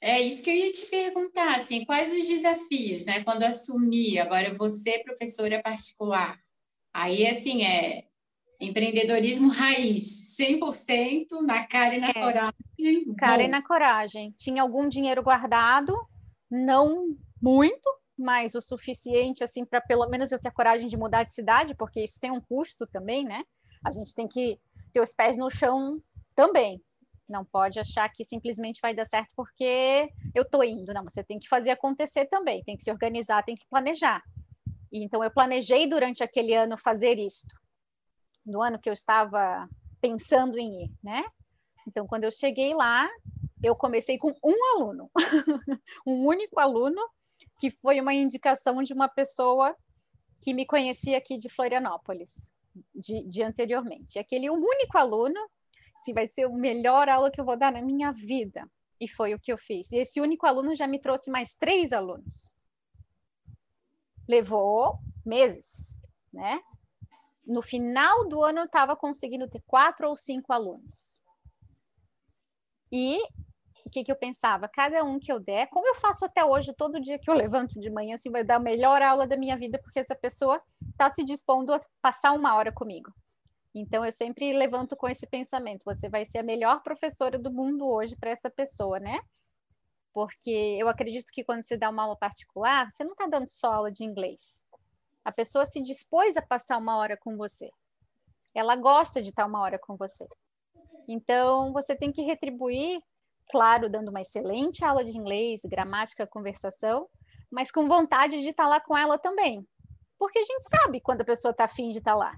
É 0.00 0.20
isso 0.20 0.42
que 0.42 0.50
eu 0.50 0.54
ia 0.54 0.70
te 0.70 0.84
perguntar, 0.86 1.56
assim, 1.56 1.86
quais 1.86 2.12
os 2.12 2.28
desafios, 2.28 3.06
né? 3.06 3.24
Quando 3.24 3.42
assumir, 3.44 4.18
agora 4.18 4.48
eu 4.48 4.56
vou 4.56 4.68
ser 4.68 5.02
professora 5.02 5.62
particular. 5.62 6.38
Aí, 6.92 7.26
assim, 7.26 7.64
é 7.64 8.04
Empreendedorismo 8.60 9.48
raiz, 9.48 10.36
100% 10.38 11.40
na 11.42 11.66
cara 11.66 11.96
e 11.96 12.00
na 12.00 12.08
é. 12.08 12.12
coragem. 12.12 13.14
Cara 13.18 13.36
vou. 13.36 13.44
e 13.44 13.48
na 13.48 13.62
coragem. 13.62 14.34
Tinha 14.38 14.62
algum 14.62 14.88
dinheiro 14.88 15.22
guardado, 15.22 15.94
não 16.50 17.16
muito, 17.40 17.90
mas 18.16 18.54
o 18.54 18.60
suficiente 18.60 19.42
assim 19.42 19.64
para 19.64 19.80
pelo 19.80 20.08
menos 20.08 20.30
eu 20.30 20.38
ter 20.38 20.52
coragem 20.52 20.88
de 20.88 20.96
mudar 20.96 21.24
de 21.24 21.34
cidade, 21.34 21.74
porque 21.74 22.02
isso 22.02 22.20
tem 22.20 22.30
um 22.30 22.40
custo 22.40 22.86
também, 22.86 23.24
né? 23.24 23.44
A 23.84 23.90
gente 23.90 24.14
tem 24.14 24.28
que 24.28 24.58
ter 24.92 25.00
os 25.00 25.12
pés 25.12 25.36
no 25.36 25.50
chão 25.50 26.00
também. 26.34 26.80
Não 27.28 27.44
pode 27.44 27.80
achar 27.80 28.08
que 28.10 28.24
simplesmente 28.24 28.80
vai 28.80 28.94
dar 28.94 29.06
certo 29.06 29.32
porque 29.34 30.10
eu 30.34 30.44
tô 30.44 30.62
indo. 30.62 30.92
Não, 30.92 31.04
você 31.04 31.24
tem 31.24 31.38
que 31.38 31.48
fazer 31.48 31.70
acontecer 31.70 32.26
também, 32.26 32.62
tem 32.64 32.76
que 32.76 32.82
se 32.82 32.90
organizar, 32.90 33.42
tem 33.42 33.56
que 33.56 33.66
planejar. 33.68 34.22
Então 34.92 35.24
eu 35.24 35.30
planejei 35.30 35.86
durante 35.86 36.22
aquele 36.22 36.54
ano 36.54 36.76
fazer 36.76 37.18
isto 37.18 37.63
no 38.44 38.62
ano 38.62 38.78
que 38.78 38.88
eu 38.88 38.92
estava 38.92 39.68
pensando 40.00 40.58
em 40.58 40.84
ir, 40.84 40.92
né? 41.02 41.24
Então, 41.86 42.06
quando 42.06 42.24
eu 42.24 42.30
cheguei 42.30 42.74
lá, 42.74 43.08
eu 43.62 43.74
comecei 43.74 44.18
com 44.18 44.34
um 44.42 44.76
aluno, 44.76 45.10
um 46.06 46.26
único 46.26 46.60
aluno, 46.60 47.00
que 47.58 47.70
foi 47.70 48.00
uma 48.00 48.12
indicação 48.12 48.82
de 48.82 48.92
uma 48.92 49.08
pessoa 49.08 49.74
que 50.42 50.52
me 50.52 50.66
conhecia 50.66 51.16
aqui 51.16 51.36
de 51.36 51.48
Florianópolis, 51.48 52.50
de, 52.94 53.22
de 53.26 53.42
anteriormente. 53.42 54.18
Aquele 54.18 54.50
único 54.50 54.98
aluno, 54.98 55.40
se 55.96 56.12
vai 56.12 56.26
ser 56.26 56.44
a 56.44 56.50
melhor 56.50 57.08
aula 57.08 57.30
que 57.30 57.40
eu 57.40 57.44
vou 57.44 57.56
dar 57.56 57.72
na 57.72 57.80
minha 57.80 58.12
vida. 58.12 58.68
E 59.00 59.08
foi 59.08 59.34
o 59.34 59.40
que 59.40 59.52
eu 59.52 59.58
fiz. 59.58 59.90
E 59.92 59.96
esse 59.96 60.20
único 60.20 60.46
aluno 60.46 60.74
já 60.74 60.86
me 60.86 60.98
trouxe 60.98 61.30
mais 61.30 61.54
três 61.54 61.92
alunos. 61.92 62.52
Levou 64.28 64.98
meses, 65.24 65.96
né? 66.32 66.60
No 67.46 67.60
final 67.60 68.28
do 68.28 68.42
ano 68.42 68.60
eu 68.60 68.64
estava 68.64 68.96
conseguindo 68.96 69.48
ter 69.48 69.62
quatro 69.66 70.08
ou 70.08 70.16
cinco 70.16 70.52
alunos. 70.52 71.22
E 72.90 73.18
o 73.84 73.90
que, 73.90 74.04
que 74.04 74.10
eu 74.12 74.16
pensava? 74.16 74.68
Cada 74.68 75.02
um 75.04 75.18
que 75.18 75.32
eu 75.32 75.38
der, 75.38 75.66
como 75.68 75.86
eu 75.86 75.94
faço 75.96 76.24
até 76.24 76.44
hoje, 76.44 76.72
todo 76.74 77.00
dia 77.00 77.18
que 77.18 77.28
eu 77.28 77.34
levanto 77.34 77.78
de 77.78 77.90
manhã, 77.90 78.14
assim, 78.14 78.30
vai 78.30 78.44
dar 78.44 78.56
a 78.56 78.60
melhor 78.60 79.02
aula 79.02 79.26
da 79.26 79.36
minha 79.36 79.56
vida, 79.56 79.78
porque 79.78 79.98
essa 79.98 80.14
pessoa 80.14 80.62
está 80.90 81.10
se 81.10 81.24
dispondo 81.24 81.72
a 81.72 81.80
passar 82.00 82.32
uma 82.32 82.54
hora 82.54 82.72
comigo. 82.72 83.12
Então, 83.74 84.04
eu 84.04 84.12
sempre 84.12 84.52
levanto 84.52 84.96
com 84.96 85.08
esse 85.08 85.26
pensamento: 85.26 85.82
você 85.84 86.08
vai 86.08 86.24
ser 86.24 86.38
a 86.38 86.42
melhor 86.42 86.82
professora 86.82 87.38
do 87.38 87.52
mundo 87.52 87.86
hoje 87.86 88.14
para 88.16 88.30
essa 88.30 88.48
pessoa, 88.48 89.00
né? 89.00 89.20
Porque 90.12 90.78
eu 90.78 90.88
acredito 90.88 91.32
que 91.32 91.42
quando 91.42 91.62
você 91.62 91.76
dá 91.76 91.90
uma 91.90 92.04
aula 92.04 92.16
particular, 92.16 92.88
você 92.88 93.02
não 93.02 93.12
está 93.12 93.26
dando 93.26 93.48
só 93.48 93.72
aula 93.72 93.90
de 93.90 94.04
inglês. 94.04 94.63
A 95.24 95.32
pessoa 95.32 95.66
se 95.66 95.80
dispôs 95.80 96.36
a 96.36 96.42
passar 96.42 96.78
uma 96.78 96.96
hora 96.96 97.16
com 97.16 97.36
você. 97.36 97.70
Ela 98.54 98.76
gosta 98.76 99.22
de 99.22 99.30
estar 99.30 99.46
uma 99.46 99.60
hora 99.60 99.78
com 99.78 99.96
você. 99.96 100.26
Então, 101.08 101.72
você 101.72 101.96
tem 101.96 102.12
que 102.12 102.22
retribuir 102.22 103.02
claro, 103.50 103.88
dando 103.88 104.08
uma 104.08 104.20
excelente 104.20 104.84
aula 104.84 105.04
de 105.04 105.16
inglês, 105.16 105.62
gramática, 105.64 106.26
conversação, 106.26 107.08
mas 107.50 107.70
com 107.70 107.88
vontade 107.88 108.40
de 108.40 108.48
estar 108.48 108.66
lá 108.68 108.80
com 108.80 108.96
ela 108.96 109.18
também. 109.18 109.66
Porque 110.18 110.38
a 110.38 110.44
gente 110.44 110.64
sabe 110.68 111.00
quando 111.00 111.20
a 111.20 111.24
pessoa 111.24 111.52
está 111.52 111.64
afim 111.64 111.90
de 111.90 111.98
estar 111.98 112.14
lá. 112.14 112.34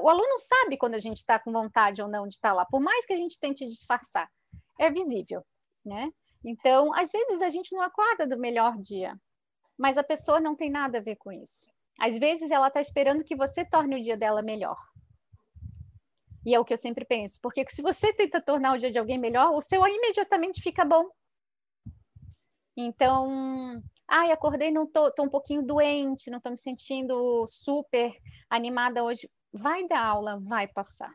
O 0.00 0.08
aluno 0.08 0.36
sabe 0.38 0.76
quando 0.76 0.94
a 0.94 0.98
gente 0.98 1.18
está 1.18 1.38
com 1.38 1.52
vontade 1.52 2.00
ou 2.00 2.08
não 2.08 2.28
de 2.28 2.34
estar 2.34 2.52
lá, 2.52 2.64
por 2.64 2.80
mais 2.80 3.04
que 3.04 3.12
a 3.12 3.16
gente 3.16 3.40
tente 3.40 3.66
disfarçar. 3.66 4.30
É 4.78 4.90
visível, 4.90 5.44
né? 5.84 6.12
Então, 6.44 6.94
às 6.94 7.10
vezes 7.10 7.40
a 7.40 7.48
gente 7.48 7.74
não 7.74 7.82
acorda 7.82 8.26
do 8.26 8.38
melhor 8.38 8.76
dia, 8.78 9.16
mas 9.76 9.98
a 9.98 10.04
pessoa 10.04 10.38
não 10.38 10.54
tem 10.54 10.70
nada 10.70 10.98
a 10.98 11.02
ver 11.02 11.16
com 11.16 11.32
isso. 11.32 11.66
Às 11.98 12.18
vezes 12.18 12.50
ela 12.50 12.68
está 12.68 12.80
esperando 12.80 13.24
que 13.24 13.36
você 13.36 13.64
torne 13.64 13.96
o 13.96 14.02
dia 14.02 14.16
dela 14.16 14.42
melhor. 14.42 14.76
E 16.44 16.54
é 16.54 16.60
o 16.60 16.64
que 16.64 16.74
eu 16.74 16.78
sempre 16.78 17.04
penso, 17.04 17.38
porque 17.40 17.64
se 17.70 17.80
você 17.80 18.12
tenta 18.12 18.40
tornar 18.40 18.74
o 18.74 18.78
dia 18.78 18.90
de 18.90 18.98
alguém 18.98 19.18
melhor, 19.18 19.52
o 19.52 19.62
seu 19.62 19.86
imediatamente 19.86 20.60
fica 20.60 20.84
bom. 20.84 21.08
Então, 22.76 23.82
ai, 24.06 24.30
acordei, 24.30 24.70
não 24.70 24.86
tô, 24.86 25.10
tô 25.10 25.22
um 25.22 25.28
pouquinho 25.28 25.62
doente, 25.62 26.30
não 26.30 26.40
tô 26.40 26.50
me 26.50 26.58
sentindo 26.58 27.46
super 27.46 28.12
animada 28.50 29.02
hoje. 29.02 29.30
Vai 29.52 29.86
dar 29.86 30.04
aula, 30.04 30.38
vai 30.40 30.66
passar. 30.66 31.14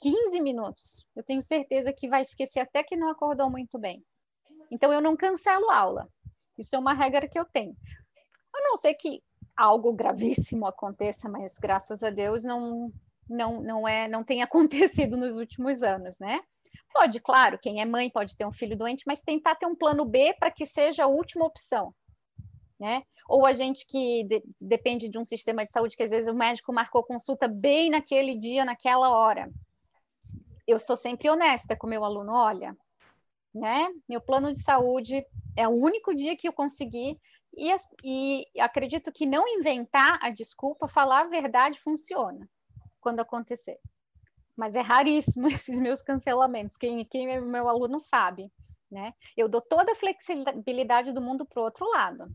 15 0.00 0.40
minutos. 0.40 1.06
Eu 1.14 1.22
tenho 1.22 1.42
certeza 1.42 1.92
que 1.92 2.08
vai 2.08 2.22
esquecer 2.22 2.60
até 2.60 2.82
que 2.82 2.96
não 2.96 3.08
acordou 3.08 3.48
muito 3.48 3.78
bem. 3.78 4.04
Então, 4.70 4.92
eu 4.92 5.00
não 5.00 5.16
cancelo 5.16 5.70
aula. 5.70 6.08
Isso 6.58 6.74
é 6.74 6.78
uma 6.78 6.92
regra 6.92 7.28
que 7.28 7.38
eu 7.38 7.44
tenho. 7.44 7.74
A 8.52 8.60
não 8.62 8.76
ser 8.76 8.94
que 8.94 9.22
algo 9.56 9.92
gravíssimo 9.92 10.66
aconteça, 10.66 11.28
mas 11.28 11.58
graças 11.58 12.02
a 12.02 12.10
Deus 12.10 12.44
não, 12.44 12.92
não, 13.28 13.60
não, 13.60 13.88
é, 13.88 14.08
não 14.08 14.24
tem 14.24 14.42
acontecido 14.42 15.16
nos 15.16 15.34
últimos 15.34 15.82
anos, 15.82 16.18
né? 16.18 16.40
Pode, 16.92 17.20
claro, 17.20 17.58
quem 17.58 17.80
é 17.80 17.84
mãe 17.84 18.10
pode 18.10 18.36
ter 18.36 18.46
um 18.46 18.52
filho 18.52 18.76
doente, 18.76 19.04
mas 19.06 19.22
tentar 19.22 19.54
ter 19.54 19.66
um 19.66 19.74
plano 19.74 20.04
B 20.04 20.34
para 20.38 20.50
que 20.50 20.66
seja 20.66 21.04
a 21.04 21.08
última 21.08 21.44
opção, 21.44 21.94
né? 22.78 23.02
Ou 23.28 23.46
a 23.46 23.52
gente 23.52 23.86
que 23.86 24.24
de, 24.24 24.42
depende 24.60 25.08
de 25.08 25.18
um 25.18 25.24
sistema 25.24 25.64
de 25.64 25.70
saúde 25.70 25.96
que 25.96 26.02
às 26.02 26.10
vezes 26.10 26.30
o 26.30 26.36
médico 26.36 26.72
marcou 26.72 27.02
consulta 27.02 27.48
bem 27.48 27.88
naquele 27.88 28.36
dia, 28.36 28.64
naquela 28.64 29.10
hora. 29.10 29.50
Eu 30.66 30.78
sou 30.78 30.96
sempre 30.96 31.30
honesta 31.30 31.74
com 31.74 31.86
meu 31.86 32.04
aluno, 32.04 32.32
olha, 32.32 32.76
né? 33.54 33.88
Meu 34.08 34.20
plano 34.20 34.52
de 34.52 34.60
saúde 34.60 35.24
é 35.56 35.66
o 35.66 35.72
único 35.72 36.14
dia 36.14 36.36
que 36.36 36.46
eu 36.46 36.52
consegui 36.52 37.18
e, 37.56 37.74
e 38.02 38.60
acredito 38.60 39.12
que 39.12 39.26
não 39.26 39.46
inventar 39.46 40.18
a 40.22 40.30
desculpa, 40.30 40.88
falar 40.88 41.22
a 41.22 41.28
verdade 41.28 41.78
funciona 41.78 42.48
quando 43.00 43.20
acontecer. 43.20 43.78
Mas 44.56 44.74
é 44.74 44.80
raríssimo 44.80 45.48
esses 45.48 45.78
meus 45.78 46.00
cancelamentos. 46.02 46.76
Quem, 46.76 47.04
quem 47.04 47.30
é 47.30 47.40
meu 47.40 47.68
aluno 47.68 47.98
sabe, 47.98 48.50
né? 48.90 49.14
Eu 49.36 49.48
dou 49.48 49.60
toda 49.60 49.92
a 49.92 49.96
flexibilidade 49.96 51.12
do 51.12 51.20
mundo 51.20 51.44
para 51.44 51.60
o 51.60 51.64
outro 51.64 51.88
lado. 51.90 52.26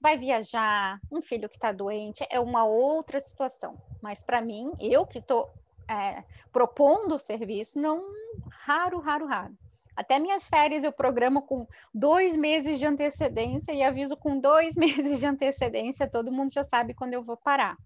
Vai 0.00 0.16
viajar, 0.16 1.00
um 1.10 1.20
filho 1.20 1.48
que 1.48 1.56
está 1.56 1.72
doente, 1.72 2.26
é 2.30 2.38
uma 2.38 2.64
outra 2.64 3.18
situação. 3.18 3.76
Mas 4.02 4.22
para 4.22 4.40
mim, 4.40 4.72
eu 4.78 5.06
que 5.06 5.18
estou 5.18 5.52
é, 5.88 6.22
propondo 6.52 7.14
o 7.14 7.18
serviço, 7.18 7.80
não 7.80 8.04
raro, 8.50 9.00
raro, 9.00 9.26
raro. 9.26 9.56
Até 9.96 10.18
minhas 10.18 10.46
férias 10.46 10.84
eu 10.84 10.92
programo 10.92 11.42
com 11.42 11.66
dois 11.92 12.36
meses 12.36 12.78
de 12.78 12.84
antecedência 12.84 13.72
e 13.72 13.82
aviso 13.82 14.16
com 14.16 14.38
dois 14.38 14.76
meses 14.76 15.18
de 15.18 15.26
antecedência, 15.26 16.08
todo 16.08 16.30
mundo 16.30 16.52
já 16.52 16.62
sabe 16.62 16.94
quando 16.94 17.14
eu 17.14 17.22
vou 17.22 17.36
parar. 17.36 17.76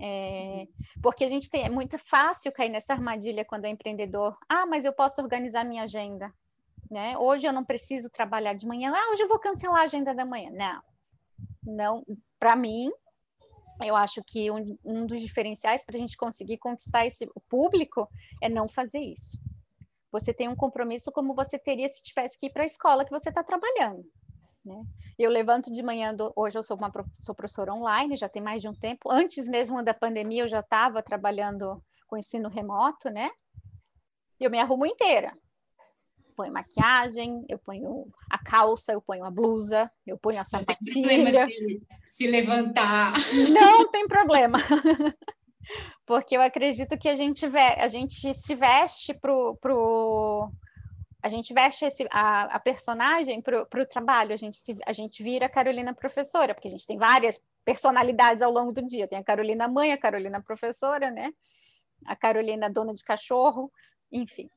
É, 0.00 0.66
porque 1.00 1.22
a 1.24 1.28
gente 1.28 1.48
tem, 1.48 1.64
é 1.64 1.68
muito 1.68 1.98
fácil 1.98 2.50
cair 2.50 2.70
nessa 2.70 2.92
armadilha 2.92 3.44
quando 3.44 3.66
é 3.66 3.68
empreendedor. 3.68 4.36
Ah, 4.48 4.66
mas 4.66 4.84
eu 4.84 4.92
posso 4.92 5.20
organizar 5.20 5.64
minha 5.64 5.84
agenda. 5.84 6.32
Né? 6.90 7.16
Hoje 7.18 7.46
eu 7.46 7.52
não 7.52 7.64
preciso 7.64 8.10
trabalhar 8.10 8.54
de 8.54 8.66
manhã. 8.66 8.92
Ah, 8.94 9.12
hoje 9.12 9.22
eu 9.22 9.28
vou 9.28 9.38
cancelar 9.38 9.80
a 9.80 9.84
agenda 9.84 10.14
da 10.14 10.24
manhã. 10.24 10.50
Não. 10.50 10.82
Não, 11.62 12.04
para 12.38 12.56
mim, 12.56 12.90
eu 13.82 13.96
acho 13.96 14.22
que 14.24 14.50
um, 14.50 14.76
um 14.84 15.06
dos 15.06 15.20
diferenciais 15.20 15.84
para 15.84 15.96
a 15.96 15.98
gente 15.98 16.16
conseguir 16.16 16.58
conquistar 16.58 17.06
esse 17.06 17.26
público 17.48 18.08
é 18.42 18.48
não 18.48 18.68
fazer 18.68 19.00
isso. 19.00 19.38
Você 20.14 20.32
tem 20.32 20.48
um 20.48 20.54
compromisso 20.54 21.10
como 21.10 21.34
você 21.34 21.58
teria 21.58 21.88
se 21.88 22.00
tivesse 22.00 22.38
que 22.38 22.46
ir 22.46 22.50
para 22.50 22.62
a 22.62 22.66
escola 22.66 23.04
que 23.04 23.10
você 23.10 23.30
está 23.30 23.42
trabalhando. 23.42 24.04
Né? 24.64 24.80
Eu 25.18 25.28
levanto 25.28 25.72
de 25.72 25.82
manhã, 25.82 26.14
do, 26.14 26.32
hoje 26.36 26.56
eu 26.56 26.62
sou 26.62 26.76
uma 26.76 26.88
sou 27.18 27.34
professora 27.34 27.74
online, 27.74 28.14
já 28.14 28.28
tem 28.28 28.40
mais 28.40 28.62
de 28.62 28.68
um 28.68 28.72
tempo. 28.72 29.10
Antes 29.10 29.48
mesmo 29.48 29.82
da 29.82 29.92
pandemia, 29.92 30.44
eu 30.44 30.48
já 30.48 30.60
estava 30.60 31.02
trabalhando 31.02 31.82
com 32.06 32.16
ensino 32.16 32.48
remoto, 32.48 33.10
né? 33.10 33.28
Eu 34.38 34.52
me 34.52 34.60
arrumo 34.60 34.86
inteira. 34.86 35.36
Ponho 36.36 36.52
maquiagem, 36.52 37.44
eu 37.48 37.58
ponho 37.58 38.06
a 38.30 38.38
calça, 38.38 38.92
eu 38.92 39.02
ponho 39.02 39.24
a 39.24 39.32
blusa, 39.32 39.90
eu 40.06 40.16
ponho 40.16 40.40
a 40.40 40.44
sapatilha. 40.44 41.48
Se 42.06 42.28
levantar. 42.28 43.14
Não 43.52 43.90
tem 43.90 44.06
problema. 44.06 44.58
Porque 46.14 46.36
eu 46.36 46.42
acredito 46.42 46.96
que 46.96 47.08
a 47.08 47.16
gente, 47.16 47.44
a 47.44 47.88
gente 47.88 48.32
se 48.32 48.54
veste 48.54 49.12
pro, 49.12 49.56
pro, 49.56 50.48
a 51.20 51.28
gente 51.28 51.52
veste 51.52 51.84
esse, 51.84 52.06
a, 52.08 52.42
a 52.54 52.60
personagem 52.60 53.42
para 53.42 53.62
o 53.64 53.86
trabalho, 53.86 54.32
a 54.32 54.36
gente, 54.36 54.56
se, 54.56 54.78
a 54.86 54.92
gente 54.92 55.24
vira 55.24 55.46
a 55.46 55.48
Carolina 55.48 55.92
professora, 55.92 56.54
porque 56.54 56.68
a 56.68 56.70
gente 56.70 56.86
tem 56.86 56.96
várias 56.96 57.42
personalidades 57.64 58.42
ao 58.42 58.52
longo 58.52 58.70
do 58.70 58.86
dia. 58.86 59.08
Tem 59.08 59.18
a 59.18 59.24
Carolina 59.24 59.66
mãe, 59.66 59.90
a 59.90 59.98
Carolina 59.98 60.40
professora, 60.40 61.10
né? 61.10 61.34
A 62.06 62.14
Carolina 62.14 62.70
dona 62.70 62.94
de 62.94 63.02
cachorro, 63.02 63.72
enfim. 64.12 64.48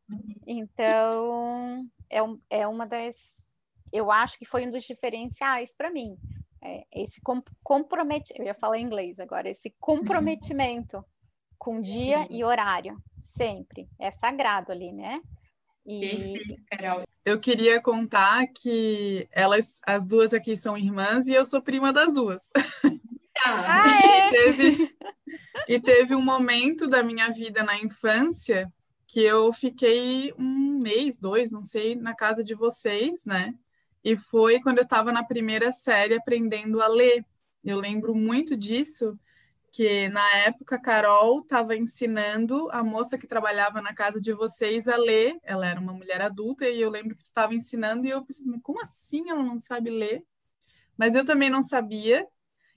Então, 0.46 1.90
é, 2.08 2.20
é 2.52 2.68
uma 2.68 2.86
das. 2.86 3.58
Eu 3.92 4.12
acho 4.12 4.38
que 4.38 4.46
foi 4.46 4.68
um 4.68 4.70
dos 4.70 4.84
diferenciais 4.84 5.76
para 5.76 5.90
mim. 5.90 6.20
É, 6.62 6.86
esse 6.94 7.20
com, 7.20 7.42
comprometimento, 7.64 8.44
eu 8.44 8.46
ia 8.46 8.54
falar 8.54 8.78
em 8.78 8.84
inglês 8.84 9.20
agora, 9.20 9.50
esse 9.50 9.74
comprometimento 9.82 11.04
com 11.58 11.76
dia 11.76 12.26
Sim. 12.26 12.28
e 12.30 12.44
horário, 12.44 12.98
sempre. 13.20 13.88
É 14.00 14.12
sagrado 14.12 14.72
ali, 14.72 14.92
né? 14.92 15.22
E... 15.86 16.02
Perfeito, 16.02 16.62
Carol. 16.70 17.04
Eu 17.26 17.40
queria 17.40 17.82
contar 17.82 18.48
que 18.48 19.28
elas, 19.32 19.80
as 19.86 20.06
duas 20.06 20.34
aqui 20.34 20.56
são 20.56 20.78
irmãs 20.78 21.28
e 21.28 21.34
eu 21.34 21.44
sou 21.44 21.62
prima 21.62 21.92
das 21.92 22.14
duas. 22.14 22.50
Ah, 23.46 23.86
é? 23.88 24.28
e, 24.28 24.32
teve, 24.32 24.96
e 25.70 25.80
teve 25.80 26.16
um 26.16 26.22
momento 26.24 26.88
da 26.88 27.04
minha 27.04 27.30
vida 27.30 27.62
na 27.62 27.78
infância 27.78 28.68
que 29.06 29.22
eu 29.22 29.54
fiquei 29.54 30.34
um 30.38 30.80
mês, 30.80 31.18
dois, 31.18 31.52
não 31.52 31.64
sei, 31.64 31.96
na 31.96 32.16
casa 32.16 32.44
de 32.44 32.56
vocês, 32.56 33.26
né? 33.26 33.54
E 34.04 34.18
foi 34.18 34.60
quando 34.60 34.80
eu 34.80 34.84
estava 34.84 35.12
na 35.12 35.24
primeira 35.24 35.72
série 35.72 36.14
aprendendo 36.14 36.82
a 36.82 36.88
ler. 36.88 37.26
Eu 37.64 37.80
lembro 37.80 38.14
muito 38.14 38.56
disso, 38.56 39.18
que 39.78 40.10
na 40.10 40.28
época 40.38 40.76
a 40.76 40.82
Carol 40.82 41.42
estava 41.42 41.76
ensinando 41.76 42.68
a 42.72 42.84
moça 42.84 43.16
que 43.16 43.28
trabalhava 43.28 43.80
na 43.80 43.94
casa 43.94 44.20
de 44.20 44.34
vocês 44.34 44.88
a 44.88 44.98
ler. 44.98 45.38
Ela 45.44 45.68
era 45.68 45.80
uma 45.80 45.94
mulher 45.94 46.20
adulta 46.20 46.68
e 46.68 46.82
eu 46.82 46.90
lembro 46.90 47.16
que 47.16 47.22
tu 47.22 47.28
estava 47.28 47.54
ensinando 47.54 48.08
e 48.08 48.10
eu 48.10 48.26
pensei, 48.26 48.44
como 48.64 48.82
assim 48.82 49.30
ela 49.30 49.44
não 49.44 49.60
sabe 49.60 49.92
ler? 49.92 50.24
Mas 50.98 51.14
eu 51.14 51.24
também 51.24 51.48
não 51.48 51.62
sabia. 51.62 52.26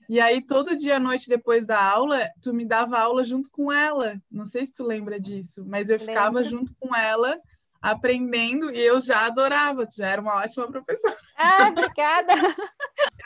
E 0.07 0.19
aí 0.19 0.45
todo 0.45 0.77
dia 0.77 0.97
à 0.97 0.99
noite 0.99 1.27
depois 1.27 1.65
da 1.65 1.83
aula, 1.83 2.29
tu 2.39 2.53
me 2.53 2.65
dava 2.65 2.99
aula 2.99 3.23
junto 3.23 3.49
com 3.49 3.71
ela. 3.71 4.21
Não 4.29 4.45
sei 4.45 4.63
se 4.63 4.73
tu 4.73 4.83
lembra 4.83 5.19
disso, 5.19 5.65
mas 5.65 5.89
eu 5.89 5.99
ficava 5.99 6.43
junto 6.43 6.71
com 6.79 6.95
ela 6.95 7.35
aprendendo 7.81 8.71
e 8.71 8.79
eu 8.79 9.01
já 9.01 9.25
adorava, 9.25 9.87
já 9.89 10.07
era 10.07 10.21
uma 10.21 10.35
ótima 10.35 10.67
professora. 10.67 11.17
Ah, 11.43 11.69
obrigada! 11.69 12.33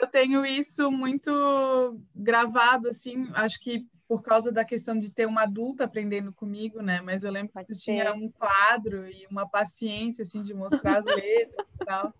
eu 0.00 0.06
tenho 0.06 0.44
isso 0.46 0.90
muito 0.90 2.00
gravado, 2.14 2.88
assim, 2.88 3.28
acho 3.34 3.60
que 3.60 3.86
por 4.08 4.22
causa 4.22 4.50
da 4.50 4.64
questão 4.64 4.98
de 4.98 5.12
ter 5.12 5.26
uma 5.26 5.42
adulta 5.42 5.84
aprendendo 5.84 6.32
comigo, 6.32 6.80
né? 6.80 7.00
Mas 7.02 7.24
eu 7.24 7.30
lembro 7.30 7.52
Pode 7.52 7.66
que 7.66 7.72
tu 7.72 7.78
ser. 7.78 7.92
tinha 7.92 8.14
um 8.14 8.30
quadro 8.30 9.06
e 9.06 9.26
uma 9.30 9.46
paciência, 9.46 10.22
assim, 10.22 10.40
de 10.40 10.54
mostrar 10.54 10.98
as 10.98 11.04
letras 11.04 11.66
e 11.80 11.84
tal. 11.84 12.14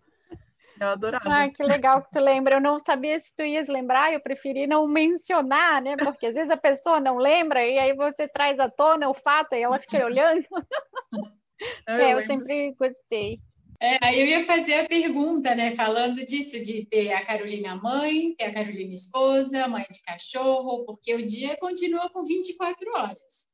Eu 0.78 0.88
adorava. 0.88 1.24
Ah, 1.26 1.48
que 1.48 1.62
legal 1.62 2.02
que 2.02 2.10
tu 2.10 2.20
lembra. 2.20 2.56
Eu 2.56 2.60
não 2.60 2.78
sabia 2.78 3.18
se 3.18 3.34
tu 3.34 3.42
ias 3.42 3.68
lembrar, 3.68 4.12
eu 4.12 4.20
preferi 4.20 4.66
não 4.66 4.86
mencionar, 4.86 5.80
né? 5.80 5.96
Porque 5.96 6.26
às 6.26 6.34
vezes 6.34 6.50
a 6.50 6.56
pessoa 6.56 7.00
não 7.00 7.16
lembra 7.16 7.64
e 7.64 7.78
aí 7.78 7.94
você 7.94 8.28
traz 8.28 8.58
à 8.58 8.68
tona 8.68 9.08
o 9.08 9.14
fato 9.14 9.54
e 9.54 9.62
ela 9.62 9.78
fica 9.78 10.04
olhando. 10.04 10.44
Eu, 11.86 11.94
é, 11.94 12.12
eu 12.14 12.26
sempre 12.26 12.72
gostei. 12.72 13.40
É, 13.80 13.98
aí 14.02 14.20
eu 14.20 14.26
ia 14.26 14.44
fazer 14.44 14.74
a 14.74 14.88
pergunta, 14.88 15.54
né? 15.54 15.70
Falando 15.70 16.24
disso, 16.24 16.58
de 16.64 16.86
ter 16.86 17.12
a 17.12 17.24
Carolina 17.24 17.76
mãe, 17.76 18.34
ter 18.34 18.44
a 18.44 18.54
Carolina 18.54 18.94
esposa, 18.94 19.68
mãe 19.68 19.84
de 19.90 20.02
cachorro, 20.02 20.84
porque 20.84 21.14
o 21.14 21.24
dia 21.24 21.56
continua 21.58 22.08
com 22.08 22.24
24 22.24 22.90
horas. 22.92 23.48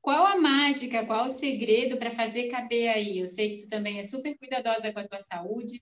Qual 0.00 0.26
a 0.26 0.36
mágica, 0.36 1.06
qual 1.06 1.26
o 1.26 1.30
segredo 1.30 1.96
para 1.96 2.10
fazer 2.10 2.48
caber 2.48 2.88
aí? 2.88 3.18
Eu 3.18 3.28
sei 3.28 3.50
que 3.50 3.58
tu 3.64 3.68
também 3.68 3.98
é 3.98 4.02
super 4.02 4.36
cuidadosa 4.36 4.92
com 4.92 4.98
a 4.98 5.08
tua 5.08 5.20
saúde. 5.20 5.80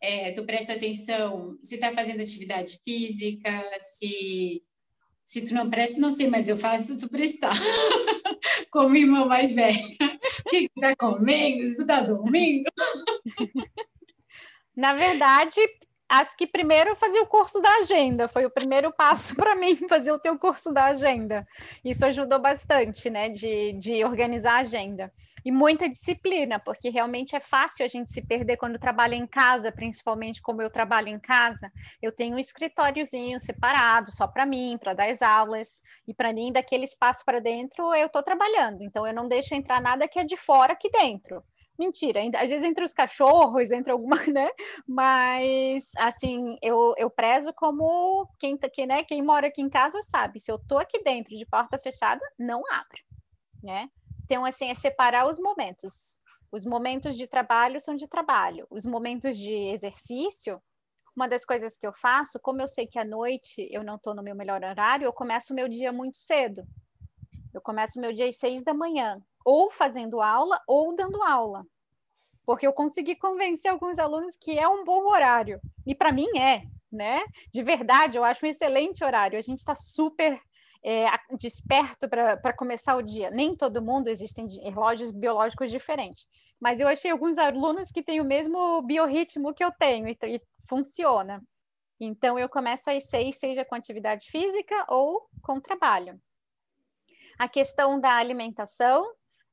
É, 0.00 0.30
tu 0.30 0.44
presta 0.44 0.74
atenção 0.74 1.58
se 1.62 1.74
está 1.74 1.90
fazendo 1.92 2.22
atividade 2.22 2.78
física, 2.84 3.68
se 3.80 4.62
se 5.28 5.44
tu 5.44 5.52
não 5.52 5.68
presta, 5.68 6.00
não 6.00 6.10
sei, 6.10 6.26
mas 6.26 6.48
eu 6.48 6.56
faço 6.56 6.96
tu 6.96 7.06
prestar. 7.06 7.52
Como 8.70 8.96
irmã 8.96 9.24
mais 9.24 9.54
velha. 9.54 9.78
O 9.78 10.48
que 10.48 10.68
tu 10.68 10.80
tá 10.80 10.94
comendo? 10.96 11.68
Se 11.68 11.78
tu 11.78 11.86
tá 11.86 12.00
dormindo? 12.00 12.70
Na 14.76 14.92
verdade, 14.92 15.60
acho 16.08 16.36
que 16.36 16.46
primeiro 16.46 16.94
fazer 16.96 17.20
o 17.20 17.26
curso 17.26 17.60
da 17.60 17.70
agenda. 17.76 18.28
Foi 18.28 18.44
o 18.44 18.50
primeiro 18.50 18.92
passo 18.92 19.34
para 19.34 19.54
mim, 19.54 19.76
fazer 19.88 20.12
o 20.12 20.18
teu 20.18 20.38
curso 20.38 20.72
da 20.72 20.86
agenda. 20.86 21.46
Isso 21.84 22.04
ajudou 22.04 22.38
bastante, 22.38 23.10
né? 23.10 23.28
De, 23.28 23.72
de 23.72 24.04
organizar 24.04 24.54
a 24.54 24.60
agenda 24.60 25.12
e 25.44 25.52
muita 25.52 25.88
disciplina, 25.88 26.58
porque 26.58 26.88
realmente 26.88 27.34
é 27.34 27.40
fácil 27.40 27.84
a 27.84 27.88
gente 27.88 28.12
se 28.12 28.22
perder 28.22 28.56
quando 28.56 28.78
trabalha 28.78 29.14
em 29.14 29.26
casa, 29.26 29.72
principalmente 29.72 30.42
como 30.42 30.62
eu 30.62 30.70
trabalho 30.70 31.08
em 31.08 31.18
casa. 31.18 31.72
Eu 32.02 32.12
tenho 32.12 32.36
um 32.36 32.38
escritóriozinho 32.38 33.38
separado 33.40 34.10
só 34.10 34.26
para 34.26 34.46
mim, 34.46 34.78
para 34.78 34.94
dar 34.94 35.08
as 35.10 35.22
aulas, 35.22 35.80
e 36.06 36.14
para 36.14 36.32
mim, 36.32 36.52
daquele 36.52 36.84
espaço 36.84 37.24
para 37.24 37.40
dentro, 37.40 37.94
eu 37.94 38.06
estou 38.06 38.22
trabalhando. 38.22 38.82
Então, 38.82 39.06
eu 39.06 39.14
não 39.14 39.28
deixo 39.28 39.54
entrar 39.54 39.80
nada 39.80 40.08
que 40.08 40.18
é 40.18 40.24
de 40.24 40.36
fora 40.36 40.72
aqui 40.72 40.90
dentro. 40.90 41.42
Mentira, 41.78 42.20
às 42.40 42.50
vezes 42.50 42.64
entre 42.64 42.84
os 42.84 42.92
cachorros, 42.92 43.70
entre 43.70 43.92
alguma, 43.92 44.16
né? 44.26 44.50
Mas, 44.86 45.92
assim, 45.96 46.58
eu, 46.60 46.92
eu 46.98 47.08
prezo 47.08 47.52
como 47.52 48.28
quem, 48.38 48.56
tá, 48.56 48.68
quem, 48.68 48.86
né, 48.86 49.04
quem 49.04 49.22
mora 49.22 49.46
aqui 49.46 49.62
em 49.62 49.68
casa 49.68 50.02
sabe. 50.10 50.40
Se 50.40 50.50
eu 50.50 50.58
tô 50.58 50.76
aqui 50.76 51.00
dentro 51.04 51.36
de 51.36 51.46
porta 51.46 51.78
fechada, 51.78 52.20
não 52.36 52.62
abre, 52.72 53.00
né? 53.62 53.88
Então, 54.28 54.44
assim, 54.44 54.68
é 54.68 54.74
separar 54.74 55.26
os 55.26 55.38
momentos. 55.38 56.18
Os 56.52 56.62
momentos 56.62 57.16
de 57.16 57.26
trabalho 57.26 57.80
são 57.80 57.96
de 57.96 58.06
trabalho. 58.06 58.66
Os 58.68 58.84
momentos 58.84 59.38
de 59.38 59.54
exercício, 59.70 60.60
uma 61.16 61.26
das 61.26 61.46
coisas 61.46 61.78
que 61.78 61.86
eu 61.86 61.94
faço, 61.94 62.38
como 62.38 62.60
eu 62.60 62.68
sei 62.68 62.86
que 62.86 62.98
à 62.98 63.06
noite 63.06 63.66
eu 63.70 63.82
não 63.82 63.96
estou 63.96 64.14
no 64.14 64.22
meu 64.22 64.36
melhor 64.36 64.62
horário, 64.62 65.06
eu 65.06 65.14
começo 65.14 65.54
o 65.54 65.56
meu 65.56 65.66
dia 65.66 65.90
muito 65.90 66.18
cedo. 66.18 66.62
Eu 67.54 67.62
começo 67.62 67.98
o 67.98 68.02
meu 68.02 68.12
dia 68.12 68.28
às 68.28 68.36
seis 68.36 68.62
da 68.62 68.74
manhã, 68.74 69.18
ou 69.42 69.70
fazendo 69.70 70.20
aula 70.20 70.60
ou 70.66 70.94
dando 70.94 71.22
aula. 71.22 71.64
Porque 72.44 72.66
eu 72.66 72.72
consegui 72.74 73.16
convencer 73.16 73.70
alguns 73.70 73.98
alunos 73.98 74.36
que 74.36 74.58
é 74.58 74.68
um 74.68 74.84
bom 74.84 75.06
horário. 75.06 75.58
E 75.86 75.94
para 75.94 76.12
mim 76.12 76.28
é, 76.38 76.64
né? 76.92 77.24
De 77.50 77.62
verdade, 77.62 78.18
eu 78.18 78.24
acho 78.24 78.44
um 78.44 78.48
excelente 78.50 79.02
horário. 79.02 79.38
A 79.38 79.42
gente 79.42 79.60
está 79.60 79.74
super 79.74 80.38
é, 80.84 81.06
desperto 81.36 82.08
para 82.08 82.52
começar 82.52 82.96
o 82.96 83.02
dia. 83.02 83.30
Nem 83.30 83.56
todo 83.56 83.82
mundo, 83.82 84.08
existem 84.08 84.46
relógios 84.62 85.10
biológicos 85.10 85.70
diferentes. 85.70 86.26
Mas 86.60 86.80
eu 86.80 86.88
achei 86.88 87.10
alguns 87.10 87.38
alunos 87.38 87.90
que 87.90 88.02
têm 88.02 88.20
o 88.20 88.24
mesmo 88.24 88.82
biorritmo 88.82 89.54
que 89.54 89.62
eu 89.62 89.70
tenho 89.72 90.08
e, 90.08 90.18
e 90.24 90.40
funciona. 90.68 91.42
Então, 92.00 92.38
eu 92.38 92.48
começo 92.48 92.90
às 92.90 93.04
seis, 93.04 93.36
seja 93.38 93.64
com 93.64 93.74
atividade 93.74 94.30
física 94.30 94.86
ou 94.88 95.28
com 95.42 95.60
trabalho. 95.60 96.20
A 97.38 97.48
questão 97.48 98.00
da 98.00 98.14
alimentação, 98.16 99.04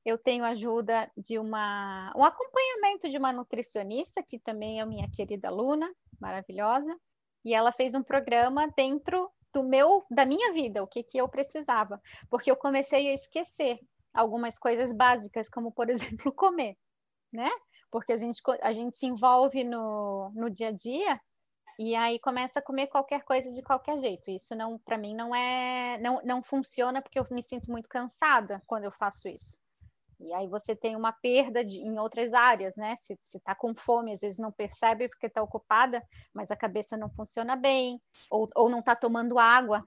eu 0.04 0.18
tenho 0.18 0.44
ajuda 0.44 1.12
de 1.18 1.40
uma, 1.40 2.14
um 2.16 2.24
acompanhamento 2.24 3.10
de 3.10 3.18
uma 3.18 3.32
nutricionista, 3.32 4.24
que 4.24 4.40
também 4.40 4.80
é 4.80 4.86
minha 4.86 5.10
querida 5.10 5.48
aluna, 5.48 5.92
maravilhosa, 6.20 6.96
e 7.44 7.54
ela 7.54 7.72
fez 7.72 7.94
um 7.94 8.04
programa 8.04 8.68
dentro 8.76 9.30
do 9.56 9.64
meu, 9.64 10.06
da 10.12 10.26
minha 10.26 10.52
vida, 10.52 10.84
o 10.84 10.88
que, 10.88 11.02
que 11.02 11.18
eu 11.18 11.30
precisava, 11.30 12.02
porque 12.30 12.52
eu 12.52 12.58
comecei 12.58 13.08
a 13.08 13.14
esquecer 13.14 13.80
algumas 14.14 14.60
coisas 14.60 14.92
básicas, 14.92 15.48
como 15.48 15.72
por 15.72 15.90
exemplo 16.30 16.34
comer, 16.34 16.76
né? 17.32 17.50
Porque 17.90 18.12
a 18.12 18.18
gente, 18.18 18.42
a 18.62 18.74
gente 18.74 18.98
se 18.98 19.06
envolve 19.06 19.64
no, 19.64 20.30
no 20.36 20.50
dia 20.50 20.68
a 20.68 20.72
dia 20.72 21.22
e 21.80 21.96
aí 21.96 22.20
começa 22.20 22.60
a 22.60 22.62
comer 22.62 22.88
qualquer 22.88 23.24
coisa 23.24 23.50
de 23.54 23.62
qualquer 23.62 23.98
jeito. 24.00 24.30
Isso 24.30 24.54
não, 24.54 24.78
para 24.78 24.98
mim, 24.98 25.16
não 25.16 25.34
é, 25.34 25.98
não, 26.00 26.22
não 26.26 26.44
funciona 26.44 27.02
porque 27.02 27.18
eu 27.18 27.26
me 27.32 27.42
sinto 27.42 27.72
muito 27.72 27.88
cansada 27.88 28.62
quando 28.68 28.84
eu 28.84 28.92
faço 28.92 29.30
isso. 29.30 29.58
E 30.20 30.34
aí 30.34 30.48
você 30.48 30.76
tem 30.76 30.96
uma 30.96 31.12
perda 31.12 31.64
de, 31.64 31.78
em 31.78 32.00
outras 32.00 32.34
áreas, 32.34 32.76
né? 32.76 32.96
Se 32.96 33.14
está 33.14 33.54
com 33.56 33.76
fome, 33.76 34.14
às 34.14 34.22
vezes 34.22 34.40
não 34.40 34.52
percebe 34.52 35.10
porque 35.10 35.28
está 35.28 35.42
ocupada, 35.42 36.02
mas 36.34 36.52
a 36.52 36.56
cabeça 36.56 36.98
não 36.98 37.10
funciona 37.10 37.56
bem, 37.56 38.00
ou, 38.30 38.50
ou 38.56 38.70
não 38.70 38.80
está 38.80 38.96
tomando 38.96 39.38
água, 39.38 39.84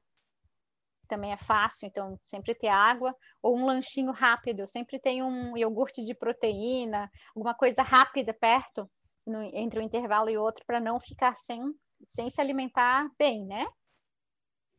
também 1.09 1.33
é 1.33 1.37
fácil, 1.37 1.89
então 1.89 2.17
sempre 2.21 2.55
ter 2.55 2.69
água, 2.69 3.15
ou 3.43 3.57
um 3.57 3.65
lanchinho 3.65 4.13
rápido, 4.13 4.61
eu 4.61 4.69
sempre 4.69 5.01
tenho 5.01 5.27
um 5.27 5.57
iogurte 5.57 6.05
de 6.05 6.15
proteína, 6.15 7.11
alguma 7.35 7.55
coisa 7.55 7.83
rápida 7.83 8.33
perto, 8.35 8.89
no, 9.27 9.43
entre 9.43 9.81
um 9.81 9.83
intervalo 9.83 10.31
e 10.31 10.39
outro, 10.39 10.65
para 10.67 10.81
não 10.81 11.01
ficar 11.01 11.35
sem, 11.35 11.61
sem 12.05 12.31
se 12.31 12.41
alimentar 12.41 13.09
bem, 13.19 13.45
né? 13.47 13.67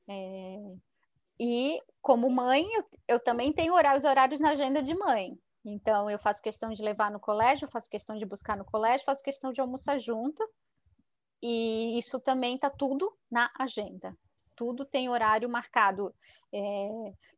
É, 0.07 0.57
e 1.39 1.79
como 2.01 2.29
mãe, 2.29 2.67
eu, 2.73 2.83
eu 3.07 3.19
também 3.19 3.53
tenho 3.53 3.73
horários, 3.73 4.03
horários 4.03 4.39
na 4.39 4.51
agenda 4.51 4.83
de 4.83 4.93
mãe. 4.93 5.37
Então, 5.63 6.09
eu 6.09 6.17
faço 6.17 6.41
questão 6.41 6.71
de 6.73 6.81
levar 6.81 7.11
no 7.11 7.19
colégio, 7.19 7.69
faço 7.69 7.89
questão 7.89 8.17
de 8.17 8.25
buscar 8.25 8.57
no 8.57 8.65
colégio, 8.65 9.05
faço 9.05 9.23
questão 9.23 9.51
de 9.51 9.61
almoçar 9.61 9.99
junto. 9.99 10.43
E 11.41 11.97
isso 11.97 12.19
também 12.19 12.55
está 12.55 12.69
tudo 12.69 13.13
na 13.31 13.49
agenda. 13.57 14.15
Tudo 14.55 14.85
tem 14.85 15.09
horário 15.09 15.49
marcado. 15.49 16.13
É, 16.51 16.89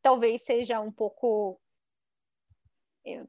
talvez 0.02 0.44
seja 0.44 0.80
um 0.80 0.92
pouco. 0.92 1.60
É, 3.06 3.24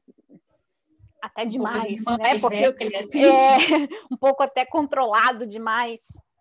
até 1.21 1.45
demais, 1.45 2.03
um 2.07 2.17
né? 2.17 2.39
Porque 2.39 2.95
assim. 2.97 3.23
é, 3.23 3.57
um 4.11 4.17
pouco 4.17 4.43
até 4.43 4.65
controlado 4.65 5.45
demais, 5.45 5.99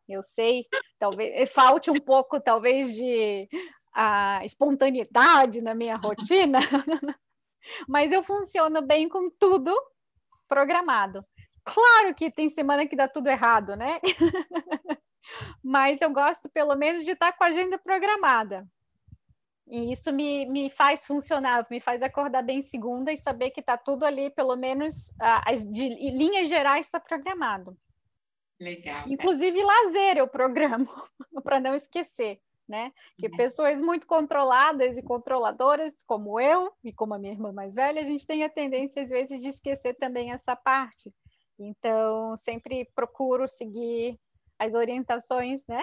eu 0.09 0.23
sei. 0.23 0.66
Talvez 0.99 1.51
falte 1.53 1.90
um 1.90 2.01
pouco, 2.01 2.40
talvez, 2.40 2.95
de 2.95 3.49
a 3.92 4.44
espontaneidade 4.44 5.61
na 5.61 5.74
minha 5.74 5.96
rotina, 5.96 6.59
mas 7.87 8.11
eu 8.12 8.22
funciono 8.22 8.83
bem 8.83 9.09
com 9.09 9.31
tudo 9.31 9.76
programado. 10.48 11.24
Claro 11.64 12.14
que 12.14 12.31
tem 12.31 12.48
semana 12.48 12.87
que 12.87 12.96
dá 12.96 13.07
tudo 13.07 13.28
errado, 13.28 13.76
né? 13.76 14.00
mas 15.62 16.00
eu 16.00 16.11
gosto 16.11 16.48
pelo 16.48 16.74
menos 16.74 17.05
de 17.05 17.12
estar 17.12 17.33
com 17.33 17.44
a 17.44 17.48
agenda 17.48 17.78
programada. 17.78 18.66
E 19.66 19.92
isso 19.92 20.12
me, 20.12 20.44
me 20.46 20.68
faz 20.68 21.05
funcionar, 21.05 21.66
me 21.70 21.81
faz 21.81 22.02
acordar 22.02 22.42
bem 22.42 22.61
segunda 22.61 23.12
e 23.12 23.16
saber 23.16 23.50
que 23.50 23.61
está 23.61 23.76
tudo 23.78 24.05
ali, 24.05 24.28
pelo 24.31 24.57
menos 24.57 25.14
as 25.20 25.64
de 25.64 25.88
linhas 26.11 26.48
gerais 26.48 26.87
está 26.87 26.98
programado. 26.98 27.76
Legal. 28.61 29.05
Inclusive 29.07 29.62
lazer 29.62 30.18
eu 30.18 30.28
programo, 30.28 30.88
para 31.44 31.61
não 31.61 31.74
esquecer 31.74 32.40
né? 32.72 32.90
Que 33.18 33.26
uhum. 33.26 33.37
pessoas 33.37 33.78
muito 33.82 34.06
controladas 34.06 34.96
e 34.96 35.02
controladoras, 35.02 36.02
como 36.06 36.40
eu 36.40 36.72
e 36.82 36.90
como 36.90 37.12
a 37.12 37.18
minha 37.18 37.35
irmã 37.35 37.52
mais 37.52 37.74
velha, 37.74 38.00
a 38.00 38.04
gente 38.04 38.26
tem 38.26 38.42
a 38.44 38.48
tendência, 38.48 39.02
às 39.02 39.11
vezes, 39.11 39.42
de 39.42 39.48
esquecer 39.48 39.94
também 39.96 40.32
essa 40.32 40.56
parte. 40.56 41.12
Então, 41.58 42.35
sempre 42.38 42.90
procuro 42.94 43.46
seguir 43.46 44.18
as 44.58 44.72
orientações, 44.72 45.66
né? 45.68 45.82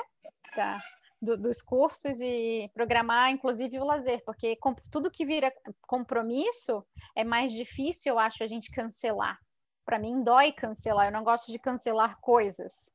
Da, 0.55 0.79
do, 1.21 1.37
dos 1.37 1.61
cursos 1.61 2.19
e 2.19 2.71
programar, 2.73 3.29
inclusive, 3.29 3.79
o 3.79 3.85
lazer, 3.85 4.23
porque 4.25 4.55
com, 4.55 4.73
tudo 4.91 5.11
que 5.11 5.27
vira 5.27 5.53
compromisso 5.83 6.83
é 7.15 7.23
mais 7.23 7.53
difícil, 7.53 8.13
eu 8.13 8.19
acho, 8.19 8.43
a 8.43 8.47
gente 8.47 8.71
cancelar. 8.71 9.37
Para 9.85 9.99
mim, 9.99 10.23
dói 10.23 10.51
cancelar, 10.51 11.05
eu 11.05 11.11
não 11.11 11.23
gosto 11.23 11.51
de 11.51 11.59
cancelar 11.59 12.19
coisas 12.19 12.89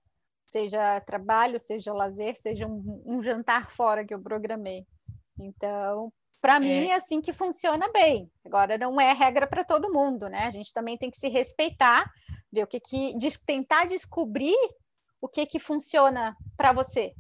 seja 0.47 1.01
trabalho, 1.01 1.61
seja 1.61 1.93
lazer, 1.93 2.37
seja 2.37 2.67
um, 2.67 3.03
um 3.05 3.23
jantar 3.23 3.71
fora 3.71 4.05
que 4.05 4.15
eu 4.15 4.21
programei. 4.21 4.87
Então, 5.39 6.13
para 6.41 6.61
mim 6.61 6.89
é 6.89 6.95
assim 6.95 7.21
que 7.21 7.33
funciona 7.33 7.91
bem. 7.91 8.31
Agora 8.45 8.77
não 8.77 9.01
é 9.01 9.13
regra 9.13 9.47
para 9.47 9.65
todo 9.65 9.93
mundo, 9.93 10.29
né? 10.29 10.45
A 10.45 10.51
gente 10.51 10.73
também 10.73 10.97
tem 10.97 11.11
que 11.11 11.17
se 11.17 11.29
respeitar, 11.29 12.05
ver 12.53 12.65
o 12.65 12.67
que 12.67 12.81
que 12.81 13.15
tentar 13.47 13.87
descobrir 13.87 14.57
o 15.21 15.29
que 15.29 15.47
que 15.47 15.59
funciona 15.59 16.37
para 16.57 16.73
você. 16.73 17.15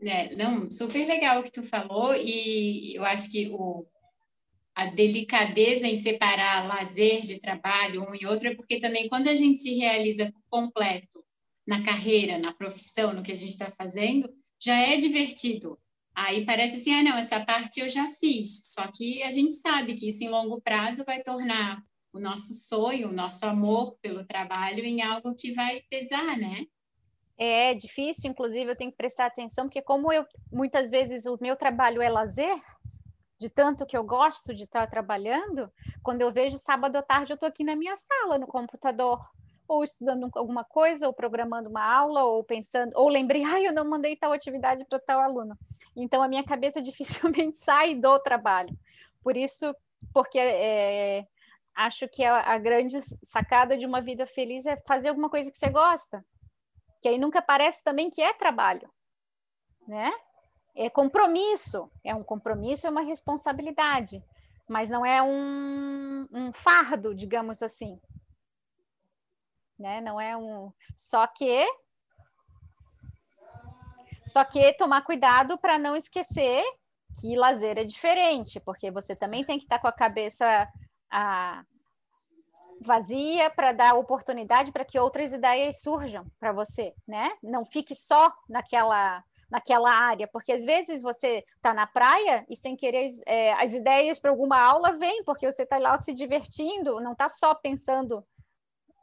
É, 0.00 0.36
não, 0.36 0.70
super 0.70 1.04
legal 1.06 1.40
o 1.40 1.42
que 1.42 1.50
tu 1.50 1.64
falou 1.64 2.14
e 2.14 2.94
eu 2.94 3.04
acho 3.04 3.30
que 3.30 3.48
o 3.52 3.84
a 4.72 4.84
delicadeza 4.84 5.86
em 5.86 5.96
separar 5.96 6.68
lazer 6.68 7.22
de 7.22 7.40
trabalho 7.40 8.02
um 8.02 8.14
e 8.14 8.26
outro 8.26 8.48
é 8.48 8.54
porque 8.54 8.78
também 8.78 9.08
quando 9.08 9.26
a 9.26 9.34
gente 9.34 9.58
se 9.58 9.74
realiza 9.74 10.30
por 10.30 10.42
completo 10.50 11.24
na 11.66 11.82
carreira, 11.82 12.38
na 12.38 12.52
profissão, 12.52 13.12
no 13.12 13.22
que 13.22 13.32
a 13.32 13.36
gente 13.36 13.50
está 13.50 13.70
fazendo, 13.70 14.32
já 14.58 14.76
é 14.76 14.96
divertido. 14.96 15.78
Aí 16.14 16.46
parece 16.46 16.76
assim, 16.76 16.94
ah, 16.94 17.02
não, 17.02 17.18
essa 17.18 17.44
parte 17.44 17.80
eu 17.80 17.90
já 17.90 18.10
fiz. 18.12 18.72
Só 18.72 18.86
que 18.90 19.22
a 19.22 19.30
gente 19.30 19.52
sabe 19.52 19.94
que 19.94 20.08
isso 20.08 20.24
em 20.24 20.28
longo 20.28 20.62
prazo 20.62 21.04
vai 21.04 21.22
tornar 21.22 21.82
o 22.12 22.18
nosso 22.18 22.54
sonho, 22.54 23.08
o 23.08 23.12
nosso 23.12 23.44
amor 23.44 23.98
pelo 24.00 24.24
trabalho 24.24 24.82
em 24.82 25.02
algo 25.02 25.34
que 25.34 25.52
vai 25.52 25.82
pesar, 25.90 26.38
né? 26.38 26.64
É 27.36 27.74
difícil, 27.74 28.30
inclusive 28.30 28.70
eu 28.70 28.76
tenho 28.76 28.90
que 28.90 28.96
prestar 28.96 29.26
atenção, 29.26 29.66
porque 29.66 29.82
como 29.82 30.10
eu 30.10 30.24
muitas 30.50 30.88
vezes 30.88 31.26
o 31.26 31.36
meu 31.38 31.54
trabalho 31.54 32.00
é 32.00 32.08
lazer, 32.08 32.58
de 33.38 33.50
tanto 33.50 33.84
que 33.84 33.94
eu 33.94 34.02
gosto 34.02 34.54
de 34.54 34.62
estar 34.62 34.86
trabalhando, 34.86 35.70
quando 36.02 36.22
eu 36.22 36.32
vejo 36.32 36.56
sábado 36.56 36.96
à 36.96 37.02
tarde, 37.02 37.32
eu 37.32 37.34
estou 37.34 37.46
aqui 37.46 37.62
na 37.62 37.76
minha 37.76 37.94
sala, 37.94 38.38
no 38.38 38.46
computador, 38.46 39.20
ou 39.68 39.82
estudando 39.82 40.28
alguma 40.34 40.64
coisa, 40.64 41.06
ou 41.06 41.12
programando 41.12 41.68
uma 41.68 41.84
aula, 41.84 42.24
ou 42.24 42.44
pensando, 42.44 42.92
ou 42.94 43.08
lembrei, 43.08 43.44
ai, 43.44 43.66
eu 43.66 43.72
não 43.72 43.84
mandei 43.84 44.16
tal 44.16 44.32
atividade 44.32 44.84
para 44.84 44.98
tal 44.98 45.20
aluno. 45.20 45.56
Então, 45.94 46.22
a 46.22 46.28
minha 46.28 46.44
cabeça 46.44 46.80
dificilmente 46.82 47.56
sai 47.56 47.94
do 47.94 48.18
trabalho. 48.18 48.76
Por 49.22 49.36
isso, 49.36 49.74
porque 50.12 50.38
é, 50.38 51.26
acho 51.74 52.08
que 52.08 52.24
a, 52.24 52.40
a 52.40 52.58
grande 52.58 52.98
sacada 53.24 53.76
de 53.76 53.86
uma 53.86 54.00
vida 54.00 54.26
feliz 54.26 54.66
é 54.66 54.76
fazer 54.86 55.08
alguma 55.08 55.30
coisa 55.30 55.50
que 55.50 55.58
você 55.58 55.70
gosta, 55.70 56.24
que 57.02 57.08
aí 57.08 57.18
nunca 57.18 57.42
parece 57.42 57.82
também 57.82 58.10
que 58.10 58.22
é 58.22 58.32
trabalho, 58.32 58.88
né? 59.86 60.12
é 60.76 60.90
compromisso, 60.90 61.90
é 62.04 62.14
um 62.14 62.22
compromisso, 62.22 62.86
é 62.86 62.90
uma 62.90 63.00
responsabilidade, 63.00 64.22
mas 64.68 64.90
não 64.90 65.04
é 65.06 65.22
um, 65.22 66.28
um 66.30 66.52
fardo, 66.52 67.14
digamos 67.14 67.62
assim. 67.62 67.98
Né? 69.78 70.00
Não 70.00 70.20
é 70.20 70.36
um. 70.36 70.72
Só 70.96 71.26
que. 71.26 71.66
Só 74.26 74.44
que 74.44 74.72
tomar 74.74 75.02
cuidado 75.02 75.56
para 75.56 75.78
não 75.78 75.94
esquecer 75.94 76.62
que 77.20 77.36
lazer 77.36 77.78
é 77.78 77.84
diferente, 77.84 78.60
porque 78.60 78.90
você 78.90 79.14
também 79.14 79.44
tem 79.44 79.58
que 79.58 79.64
estar 79.64 79.78
com 79.78 79.88
a 79.88 79.92
cabeça 79.92 80.68
a, 81.10 81.64
vazia 82.80 83.50
para 83.50 83.72
dar 83.72 83.94
oportunidade 83.94 84.72
para 84.72 84.84
que 84.84 84.98
outras 84.98 85.32
ideias 85.32 85.80
surjam 85.80 86.26
para 86.38 86.52
você, 86.52 86.94
né? 87.06 87.30
Não 87.42 87.64
fique 87.64 87.94
só 87.94 88.32
naquela 88.48 89.22
naquela 89.48 89.92
área, 89.92 90.26
porque 90.26 90.52
às 90.52 90.64
vezes 90.64 91.00
você 91.00 91.44
está 91.54 91.72
na 91.72 91.86
praia 91.86 92.44
e 92.50 92.56
sem 92.56 92.74
querer 92.74 93.06
é, 93.26 93.52
as 93.52 93.74
ideias 93.74 94.18
para 94.18 94.32
alguma 94.32 94.60
aula 94.60 94.90
vêm, 94.98 95.22
porque 95.22 95.50
você 95.50 95.62
está 95.62 95.78
lá 95.78 95.96
se 95.98 96.12
divertindo, 96.12 97.00
não 97.00 97.12
está 97.12 97.28
só 97.28 97.54
pensando 97.54 98.26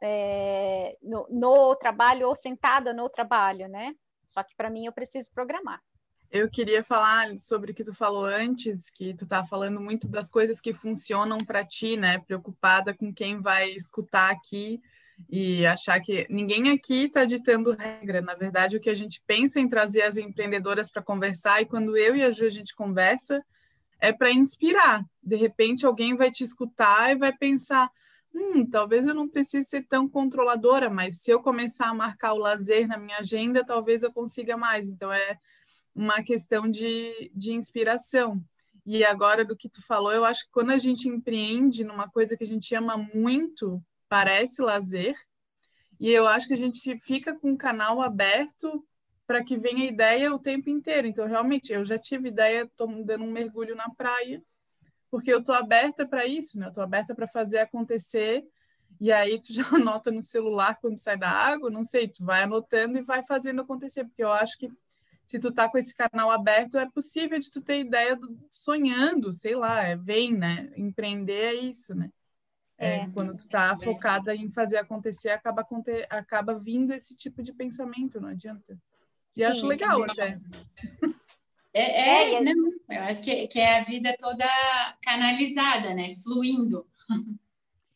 é, 0.02 0.96
no, 1.02 1.26
no, 1.30 1.74
trabalho 1.76 2.28
ou 2.28 2.34
sentada 2.34 2.92
no 2.92 3.08
trabalho, 3.08 3.68
né? 3.68 3.94
Só 4.26 4.42
que 4.42 4.54
para 4.54 4.70
mim 4.70 4.86
eu 4.86 4.92
preciso 4.92 5.30
programar. 5.32 5.80
Eu 6.30 6.50
queria 6.50 6.82
falar 6.82 7.38
sobre 7.38 7.70
o 7.70 7.74
que 7.74 7.84
tu 7.84 7.94
falou 7.94 8.24
antes, 8.24 8.90
que 8.90 9.14
tu 9.14 9.26
tá 9.26 9.44
falando 9.44 9.80
muito 9.80 10.08
das 10.08 10.28
coisas 10.28 10.60
que 10.60 10.72
funcionam 10.72 11.38
para 11.38 11.64
ti, 11.64 11.96
né? 11.96 12.18
Preocupada 12.18 12.92
com 12.92 13.12
quem 13.12 13.40
vai 13.40 13.70
escutar 13.70 14.30
aqui 14.30 14.80
e 15.28 15.64
achar 15.64 16.00
que 16.00 16.26
ninguém 16.28 16.70
aqui 16.70 17.04
está 17.04 17.24
ditando 17.24 17.72
regra. 17.72 18.20
Na 18.20 18.34
verdade, 18.34 18.76
o 18.76 18.80
que 18.80 18.90
a 18.90 18.94
gente 18.94 19.22
pensa 19.26 19.60
em 19.60 19.68
trazer 19.68 20.02
as 20.02 20.16
empreendedoras 20.16 20.90
para 20.90 21.02
conversar, 21.02 21.62
e 21.62 21.66
quando 21.66 21.96
eu 21.96 22.16
e 22.16 22.22
a 22.22 22.30
Ju 22.30 22.46
a 22.46 22.50
gente 22.50 22.74
conversa, 22.74 23.44
é 24.00 24.12
para 24.12 24.32
inspirar. 24.32 25.04
De 25.22 25.36
repente, 25.36 25.86
alguém 25.86 26.16
vai 26.16 26.30
te 26.30 26.44
escutar 26.44 27.12
e 27.12 27.16
vai 27.16 27.32
pensar: 27.32 27.90
hum, 28.34 28.68
talvez 28.68 29.06
eu 29.06 29.14
não 29.14 29.28
precise 29.28 29.68
ser 29.68 29.86
tão 29.86 30.08
controladora, 30.08 30.90
mas 30.90 31.20
se 31.20 31.30
eu 31.30 31.40
começar 31.40 31.88
a 31.88 31.94
marcar 31.94 32.32
o 32.34 32.38
lazer 32.38 32.88
na 32.88 32.98
minha 32.98 33.18
agenda, 33.18 33.64
talvez 33.64 34.02
eu 34.02 34.12
consiga 34.12 34.56
mais. 34.56 34.88
Então, 34.88 35.12
é 35.12 35.38
uma 35.94 36.22
questão 36.22 36.68
de, 36.68 37.30
de 37.34 37.52
inspiração. 37.52 38.42
E 38.84 39.04
agora, 39.04 39.44
do 39.44 39.56
que 39.56 39.68
tu 39.68 39.80
falou, 39.86 40.12
eu 40.12 40.24
acho 40.24 40.44
que 40.44 40.50
quando 40.50 40.70
a 40.70 40.78
gente 40.78 41.08
empreende 41.08 41.84
numa 41.84 42.10
coisa 42.10 42.36
que 42.36 42.44
a 42.44 42.46
gente 42.46 42.74
ama 42.74 42.96
muito, 42.96 43.82
parece 44.08 44.60
lazer, 44.60 45.16
e 45.98 46.10
eu 46.10 46.26
acho 46.26 46.48
que 46.48 46.54
a 46.54 46.58
gente 46.58 46.98
fica 47.00 47.34
com 47.38 47.52
o 47.52 47.56
canal 47.56 48.02
aberto 48.02 48.84
para 49.26 49.42
que 49.42 49.56
venha 49.56 49.86
ideia 49.86 50.34
o 50.34 50.38
tempo 50.38 50.68
inteiro. 50.68 51.06
Então, 51.06 51.26
realmente, 51.26 51.72
eu 51.72 51.84
já 51.84 51.98
tive 51.98 52.28
ideia, 52.28 52.64
estou 52.64 52.86
dando 53.04 53.24
um 53.24 53.32
mergulho 53.32 53.74
na 53.74 53.88
praia, 53.88 54.42
porque 55.14 55.32
eu 55.32 55.38
estou 55.38 55.54
aberta 55.54 56.04
para 56.04 56.26
isso, 56.26 56.58
né? 56.58 56.66
Eu 56.66 56.70
estou 56.70 56.82
aberta 56.82 57.14
para 57.14 57.28
fazer 57.28 57.58
acontecer. 57.58 58.44
E 59.00 59.12
aí 59.12 59.40
tu 59.40 59.52
já 59.52 59.62
anota 59.72 60.10
no 60.10 60.20
celular 60.20 60.76
quando 60.80 60.98
sai 60.98 61.16
da 61.16 61.30
água, 61.30 61.70
não 61.70 61.84
sei, 61.84 62.08
tu 62.08 62.24
vai 62.24 62.42
anotando 62.42 62.98
e 62.98 63.02
vai 63.02 63.24
fazendo 63.24 63.60
acontecer, 63.60 64.02
porque 64.02 64.24
eu 64.24 64.32
acho 64.32 64.58
que 64.58 64.68
se 65.24 65.38
tu 65.38 65.54
tá 65.54 65.68
com 65.68 65.78
esse 65.78 65.94
canal 65.94 66.32
aberto, 66.32 66.78
é 66.78 66.90
possível 66.90 67.38
de 67.38 67.48
tu 67.48 67.62
ter 67.62 67.78
ideia 67.78 68.16
do, 68.16 68.36
sonhando, 68.50 69.32
sei 69.32 69.54
lá, 69.54 69.84
é, 69.84 69.94
vem, 69.94 70.36
né? 70.36 70.72
Empreender 70.76 71.32
é 71.32 71.54
isso, 71.54 71.94
né? 71.94 72.10
É, 72.76 72.96
é, 72.96 73.10
quando 73.10 73.36
tu 73.36 73.48
tá 73.48 73.76
focada 73.76 74.34
em 74.34 74.50
fazer 74.50 74.78
acontecer, 74.78 75.28
acaba, 75.28 75.64
acaba 76.10 76.58
vindo 76.58 76.92
esse 76.92 77.14
tipo 77.14 77.40
de 77.40 77.52
pensamento, 77.52 78.20
não 78.20 78.30
adianta. 78.30 78.76
E 79.36 79.42
Sim, 79.42 79.44
acho 79.44 79.66
legal 79.68 80.02
até. 80.02 80.40
É, 81.74 81.82
é, 81.82 82.34
é 82.34 82.40
não, 82.40 82.72
eu 82.88 83.02
acho 83.02 83.24
que, 83.24 83.48
que 83.48 83.58
é 83.58 83.78
a 83.78 83.82
vida 83.82 84.14
toda 84.18 84.46
canalizada, 85.02 85.92
né? 85.92 86.14
Fluindo. 86.22 86.86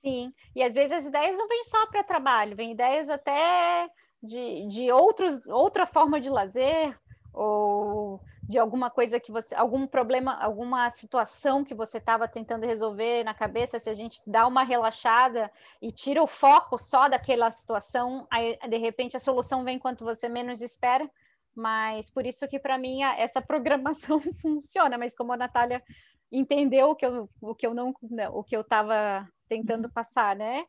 Sim, 0.05 0.35
e 0.55 0.62
às 0.62 0.75
vezes 0.75 0.93
as 0.93 1.07
ideias 1.07 1.37
não 1.37 1.49
vêm 1.49 1.64
só 1.64 1.87
para 1.87 2.03
trabalho, 2.03 2.57
vêm 2.57 2.73
ideias 2.73 3.09
até 3.09 3.88
de, 4.23 4.67
de 4.67 4.91
outros, 4.91 5.47
outra 5.47 5.87
forma 5.87 6.21
de 6.21 6.29
lazer, 6.29 6.99
ou 7.33 8.21
de 8.43 8.59
alguma 8.59 8.91
coisa 8.91 9.21
que 9.21 9.31
você, 9.31 9.55
algum 9.55 9.87
problema, 9.87 10.35
alguma 10.43 10.88
situação 10.88 11.62
que 11.62 11.75
você 11.75 11.99
estava 11.99 12.27
tentando 12.27 12.64
resolver 12.64 13.23
na 13.23 13.35
cabeça, 13.35 13.79
se 13.79 13.91
a 13.91 13.95
gente 13.95 14.23
dá 14.27 14.47
uma 14.47 14.64
relaxada 14.64 15.53
e 15.83 15.93
tira 15.93 16.23
o 16.23 16.27
foco 16.27 16.79
só 16.79 17.09
daquela 17.09 17.51
situação, 17.51 18.27
aí 18.31 18.59
de 18.69 18.79
repente 18.79 19.17
a 19.17 19.21
solução 19.21 19.64
vem 19.64 19.79
quando 19.79 20.05
você 20.05 20.29
menos 20.29 20.62
espera. 20.62 21.09
Mas 21.59 22.09
por 22.09 22.25
isso 22.25 22.47
que 22.47 22.57
para 22.57 22.79
mim 22.79 23.03
essa 23.03 23.42
programação 23.42 24.21
funciona. 24.40 24.97
Mas 24.97 25.12
como 25.16 25.33
a 25.33 25.37
Natália 25.37 25.83
entendeu 26.31 26.90
o 26.90 26.94
que 26.94 27.05
eu, 27.05 27.29
o 27.40 27.53
que 27.53 27.66
eu 27.66 27.75
não, 27.75 27.92
o 28.33 28.44
que 28.44 28.57
eu 28.57 28.61
estava 28.61 29.29
tentando 29.49 29.90
passar, 29.92 30.37
né? 30.37 30.64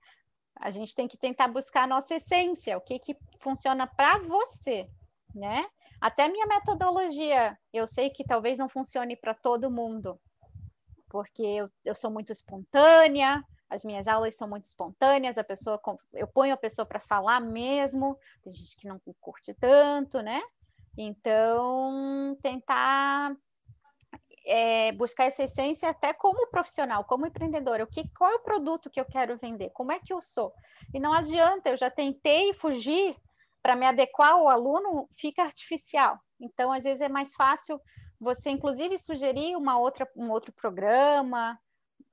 A 0.55 0.71
gente 0.71 0.95
tem 0.95 1.07
que 1.07 1.15
tentar 1.15 1.47
buscar 1.47 1.83
a 1.83 1.87
nossa 1.87 2.15
essência, 2.15 2.75
o 2.75 2.81
que 2.81 2.97
que 2.97 3.15
funciona 3.37 3.85
para 3.85 4.17
você, 4.17 4.89
né? 5.35 5.67
Até 6.01 6.27
minha 6.27 6.47
metodologia, 6.47 7.55
eu 7.71 7.85
sei 7.85 8.09
que 8.09 8.23
talvez 8.23 8.57
não 8.57 8.67
funcione 8.67 9.15
para 9.15 9.35
todo 9.35 9.69
mundo, 9.69 10.19
porque 11.07 11.43
eu, 11.43 11.69
eu 11.85 11.93
sou 11.93 12.09
muito 12.09 12.31
espontânea, 12.31 13.43
as 13.69 13.83
minhas 13.83 14.07
aulas 14.07 14.35
são 14.35 14.49
muito 14.49 14.65
espontâneas, 14.65 15.37
a 15.37 15.43
pessoa 15.43 15.79
eu 16.13 16.27
ponho 16.27 16.53
a 16.53 16.57
pessoa 16.57 16.85
para 16.85 16.99
falar 16.99 17.39
mesmo, 17.39 18.17
tem 18.41 18.51
gente 18.51 18.75
que 18.75 18.87
não 18.87 18.99
curte 19.21 19.53
tanto, 19.53 20.21
né? 20.21 20.41
Então, 21.01 22.37
tentar 22.41 23.33
é, 24.45 24.91
buscar 24.91 25.25
essa 25.25 25.43
essência 25.43 25.87
até 25.87 26.11
como 26.11 26.47
profissional, 26.47 27.05
como 27.05 27.25
empreendedora. 27.25 27.85
O 27.85 27.87
que, 27.87 28.05
qual 28.09 28.31
é 28.31 28.35
o 28.35 28.43
produto 28.43 28.89
que 28.89 28.99
eu 28.99 29.05
quero 29.05 29.37
vender? 29.37 29.69
Como 29.69 29.93
é 29.93 29.99
que 29.99 30.11
eu 30.11 30.19
sou? 30.19 30.53
E 30.93 30.99
não 30.99 31.13
adianta, 31.13 31.69
eu 31.69 31.77
já 31.77 31.89
tentei 31.89 32.51
fugir 32.51 33.15
para 33.63 33.77
me 33.77 33.85
adequar 33.85 34.33
ao 34.33 34.49
aluno 34.49 35.07
fica 35.17 35.41
artificial. 35.41 36.19
Então, 36.37 36.69
às 36.69 36.83
vezes 36.83 36.99
é 36.99 37.07
mais 37.07 37.33
fácil 37.33 37.79
você, 38.19 38.49
inclusive, 38.49 38.97
sugerir 38.97 39.55
uma 39.55 39.79
outra, 39.79 40.05
um 40.17 40.29
outro 40.29 40.51
programa. 40.51 41.57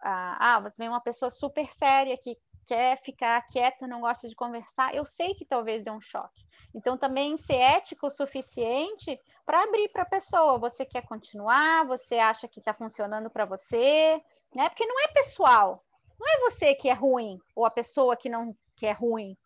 Ah, 0.01 0.55
ah, 0.55 0.61
você 0.61 0.77
vê 0.81 0.89
uma 0.89 1.01
pessoa 1.01 1.29
super 1.29 1.73
séria 1.73 2.17
que 2.17 2.39
quer 2.67 2.97
ficar 3.03 3.41
quieta, 3.47 3.87
não 3.87 4.01
gosta 4.01 4.29
de 4.29 4.35
conversar. 4.35 4.95
Eu 4.95 5.05
sei 5.05 5.35
que 5.35 5.45
talvez 5.45 5.83
dê 5.83 5.91
um 5.91 6.01
choque. 6.01 6.45
Então, 6.75 6.99
também 6.99 7.37
ser 7.37 7.57
ético 7.57 8.09
o 8.09 8.11
suficiente 8.11 9.19
para 9.45 9.63
abrir 9.63 9.89
para 9.89 10.03
a 10.03 10.07
pessoa. 10.07 10.59
Você 10.59 10.85
quer 10.85 11.03
continuar? 11.07 11.87
Você 11.87 12.17
acha 12.17 12.49
que 12.49 12.59
está 12.59 12.75
funcionando 12.75 13.31
para 13.31 13.47
você? 13.47 14.21
Né? 14.55 14.69
Porque 14.69 14.85
não 14.85 15.01
é 15.05 15.09
pessoal. 15.09 15.83
Não 16.19 16.27
é 16.29 16.51
você 16.51 16.75
que 16.75 16.89
é 16.89 16.93
ruim 16.93 17.39
ou 17.55 17.65
a 17.65 17.71
pessoa 17.71 18.17
que 18.17 18.29
não 18.29 18.57
que 18.75 18.87
é 18.87 18.93
ruim 18.93 19.37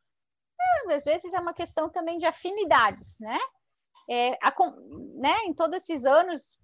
às 0.88 1.04
vezes 1.04 1.33
é 1.33 1.40
uma 1.40 1.54
questão 1.54 1.88
também 1.88 2.18
de 2.18 2.26
afinidades, 2.26 3.18
né? 3.20 3.38
É, 4.09 4.33
a, 4.42 4.52
né? 5.14 5.37
Em 5.44 5.54
todos 5.54 5.76
esses 5.76 6.04
anos, 6.04 6.59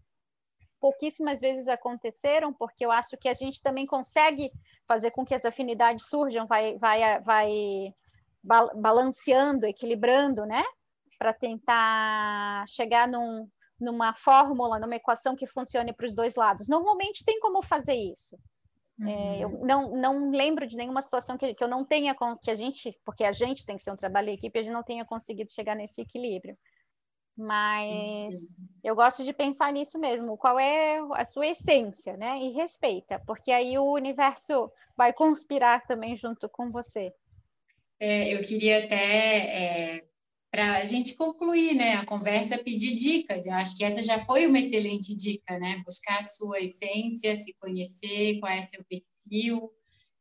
pouquíssimas 0.87 1.40
vezes 1.40 1.66
aconteceram, 1.66 2.53
porque 2.53 2.87
eu 2.87 2.92
acho 2.92 3.16
que 3.16 3.29
a 3.29 3.35
gente 3.35 3.61
também 3.61 3.85
consegue 3.85 4.53
fazer 4.87 5.11
com 5.11 5.25
que 5.25 5.35
as 5.35 5.44
afinidades 5.44 6.09
surjam, 6.09 6.46
vai, 6.46 6.79
vai, 6.79 7.20
vai 7.22 7.92
balanceando, 8.77 9.66
equilibrando, 9.66 10.46
né? 10.46 10.62
Para 11.18 11.33
tentar 11.33 12.64
chegar 12.68 13.09
num, 13.09 13.49
numa 13.81 14.14
fórmula, 14.14 14.79
numa 14.79 14.94
equação 14.94 15.35
que 15.35 15.44
funcione 15.44 15.92
para 15.92 16.07
os 16.07 16.14
dois 16.14 16.37
lados. 16.37 16.68
Normalmente 16.68 17.25
tem 17.25 17.40
como 17.40 17.61
fazer 17.64 17.96
isso. 17.96 18.38
Uhum. 19.01 19.09
É, 19.09 19.42
eu 19.42 19.51
não, 19.64 19.96
não 19.96 20.31
lembro 20.31 20.68
de 20.68 20.77
nenhuma 20.77 21.03
situação 21.03 21.37
que, 21.37 21.53
que 21.53 21.64
eu 21.64 21.68
não 21.68 21.85
tenha, 21.85 22.14
que 22.40 22.51
a 22.53 22.55
gente, 22.55 22.96
porque 23.05 23.25
a 23.25 23.33
gente 23.33 23.66
tem 23.66 23.75
que 23.75 23.83
ser 23.83 23.90
um 23.90 23.96
trabalho 23.96 24.31
em 24.31 24.35
equipe, 24.35 24.57
a 24.57 24.62
gente 24.62 24.72
não 24.72 24.85
tenha 24.85 25.05
conseguido 25.05 25.51
chegar 25.51 25.75
nesse 25.75 26.01
equilíbrio. 26.01 26.57
Mas 27.37 28.57
eu 28.83 28.96
gosto 28.96 29.22
de 29.22 29.33
pensar 29.33 29.72
nisso 29.72 29.99
mesmo, 29.99 30.38
qual 30.38 30.59
é 30.59 30.99
a 31.12 31.25
sua 31.25 31.49
essência, 31.49 32.16
né? 32.16 32.38
E 32.38 32.53
respeita, 32.53 33.22
porque 33.27 33.53
aí 33.53 33.77
o 33.77 33.92
universo 33.92 34.70
vai 34.96 35.12
conspirar 35.12 35.87
também 35.87 36.16
junto 36.16 36.49
com 36.49 36.70
você. 36.70 37.12
É, 38.01 38.35
eu 38.35 38.42
queria 38.42 38.85
até, 38.85 38.96
é, 38.96 40.05
para 40.51 40.77
a 40.77 40.85
gente 40.85 41.14
concluir 41.14 41.75
né, 41.75 41.94
a 41.94 42.07
conversa, 42.07 42.57
pedir 42.59 42.94
dicas. 42.94 43.44
Eu 43.44 43.55
acho 43.55 43.77
que 43.77 43.85
essa 43.85 44.03
já 44.03 44.25
foi 44.25 44.46
uma 44.46 44.59
excelente 44.59 45.14
dica, 45.14 45.59
né? 45.59 45.83
Buscar 45.85 46.20
a 46.20 46.25
sua 46.25 46.61
essência, 46.61 47.37
se 47.37 47.55
conhecer, 47.59 48.38
qual 48.40 48.51
é 48.51 48.62
seu 48.62 48.83
perfil, 48.85 49.70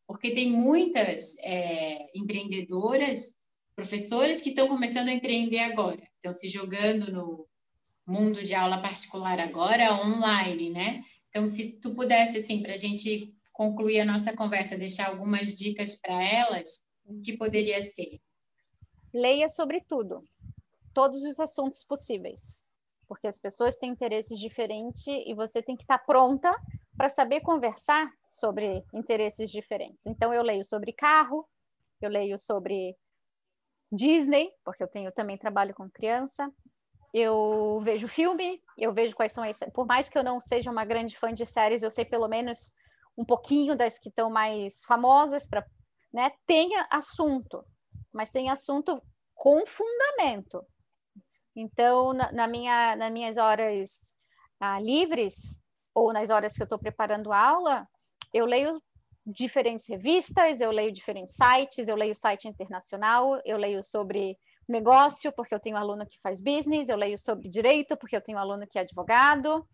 porque 0.06 0.32
tem 0.32 0.52
muitas 0.52 1.38
é, 1.44 2.08
empreendedoras, 2.14 3.45
professoras 3.76 4.42
que 4.42 4.50
estão 4.50 4.68
começando 4.68 5.10
a 5.10 5.14
empreender 5.14 5.60
agora, 5.60 6.02
estão 6.16 6.34
se 6.34 6.48
jogando 6.48 7.12
no 7.12 7.48
mundo 8.08 8.44
de 8.44 8.56
aula 8.56 8.82
particular 8.82 9.40
agora, 9.40 9.94
online, 9.94 10.70
né? 10.70 11.02
Então, 11.30 11.48
se 11.48 11.80
tu 11.80 11.94
pudesse, 11.94 12.38
assim, 12.38 12.62
para 12.62 12.74
a 12.74 12.78
gente 12.78 13.34
concluir 13.52 14.00
a 14.00 14.06
nossa 14.06 14.36
conversa, 14.36 14.78
deixar 14.78 15.10
algumas 15.10 15.56
dicas 15.56 16.00
para 16.00 16.24
elas, 16.24 16.86
que 17.24 17.38
poderia 17.38 17.82
ser? 17.82 18.20
Leia 19.14 19.50
sobre 19.50 19.82
tudo, 19.82 20.24
todos 20.94 21.24
os 21.24 21.40
assuntos 21.40 21.84
possíveis, 21.84 22.62
porque 23.08 23.28
as 23.28 23.38
pessoas 23.38 23.76
têm 23.76 23.92
interesses 23.92 24.40
diferentes 24.40 25.06
e 25.08 25.34
você 25.34 25.62
tem 25.62 25.76
que 25.76 25.84
estar 25.84 26.00
pronta 26.00 26.54
para 26.98 27.10
saber 27.10 27.42
conversar 27.42 28.10
sobre 28.32 28.84
interesses 28.94 29.52
diferentes. 29.52 30.06
Então, 30.06 30.34
eu 30.34 30.42
leio 30.42 30.64
sobre 30.64 30.94
carro, 30.94 31.48
eu 32.02 32.10
leio 32.10 32.38
sobre 32.38 32.96
Disney, 33.96 34.52
porque 34.64 34.84
eu 34.84 34.88
tenho 34.88 35.12
também 35.12 35.38
trabalho 35.38 35.74
com 35.74 35.90
criança. 35.90 36.52
Eu 37.14 37.80
vejo 37.84 38.08
filme, 38.08 38.62
eu 38.78 38.94
vejo 38.94 39.16
quais 39.16 39.32
são 39.32 39.44
as. 39.44 39.60
Por 39.74 39.86
mais 39.86 40.10
que 40.10 40.18
eu 40.18 40.24
não 40.24 40.40
seja 40.40 40.70
uma 40.70 40.84
grande 40.84 41.18
fã 41.18 41.34
de 41.34 41.46
séries, 41.46 41.82
eu 41.82 41.90
sei 41.90 42.04
pelo 42.04 42.28
menos 42.28 42.74
um 43.18 43.24
pouquinho 43.24 43.76
das 43.76 43.98
que 43.98 44.10
estão 44.10 44.30
mais 44.30 44.84
famosas 44.84 45.48
para 45.48 45.66
né? 46.16 46.32
Tenha 46.46 46.88
assunto, 46.90 47.66
mas 48.14 48.32
tem 48.32 48.50
assunto 48.50 49.02
com 49.34 49.66
fundamento. 49.66 50.66
Então, 51.54 52.14
na, 52.14 52.32
na 52.32 52.48
minha, 52.48 52.96
nas 52.96 53.12
minhas 53.12 53.36
horas 53.36 54.14
ah, 54.58 54.80
livres, 54.80 55.60
ou 55.94 56.14
nas 56.14 56.30
horas 56.30 56.54
que 56.54 56.62
eu 56.62 56.66
estou 56.66 56.80
preparando 56.80 57.34
aula, 57.34 57.86
eu 58.34 58.46
leio 58.46 58.82
diferentes 59.26 59.88
revistas, 59.88 60.62
eu 60.62 60.72
leio 60.72 60.92
diferentes 60.92 61.36
sites, 61.36 61.88
eu 61.88 61.96
leio 61.96 62.16
site 62.16 62.48
internacional, 62.48 63.42
eu 63.44 63.58
leio 63.58 63.84
sobre 63.84 64.38
negócio, 64.68 65.32
porque 65.32 65.54
eu 65.54 65.60
tenho 65.60 65.78
aluno 65.78 66.06
que 66.06 66.20
faz 66.22 66.42
business, 66.42 66.90
eu 66.90 66.98
leio 66.98 67.18
sobre 67.18 67.50
direito, 67.50 67.98
porque 67.98 68.16
eu 68.16 68.22
tenho 68.22 68.38
aluno 68.38 68.68
que 68.68 68.78
é 68.78 68.82
advogado, 68.82 69.68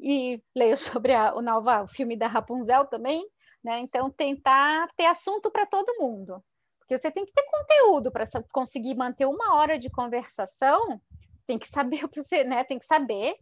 e 0.00 0.42
leio 0.54 0.76
sobre 0.78 1.14
a, 1.14 1.34
o 1.34 1.42
novo 1.42 1.70
o 1.70 1.88
filme 1.88 2.16
da 2.16 2.26
Rapunzel 2.26 2.86
também, 2.86 3.26
né? 3.62 3.78
Então, 3.80 4.10
tentar 4.10 4.88
ter 4.96 5.06
assunto 5.06 5.50
para 5.50 5.66
todo 5.66 5.98
mundo. 5.98 6.42
Porque 6.78 6.96
você 6.96 7.10
tem 7.10 7.24
que 7.24 7.32
ter 7.32 7.44
conteúdo 7.50 8.12
para 8.12 8.24
conseguir 8.52 8.94
manter 8.94 9.26
uma 9.26 9.56
hora 9.56 9.78
de 9.78 9.90
conversação, 9.90 11.00
você 11.34 11.44
tem 11.46 11.58
que 11.58 11.66
saber 11.66 12.02
o 12.04 12.08
que 12.08 12.22
você, 12.22 12.44
né? 12.44 12.64
Tem 12.64 12.78
que 12.78 12.86
saber 12.86 13.36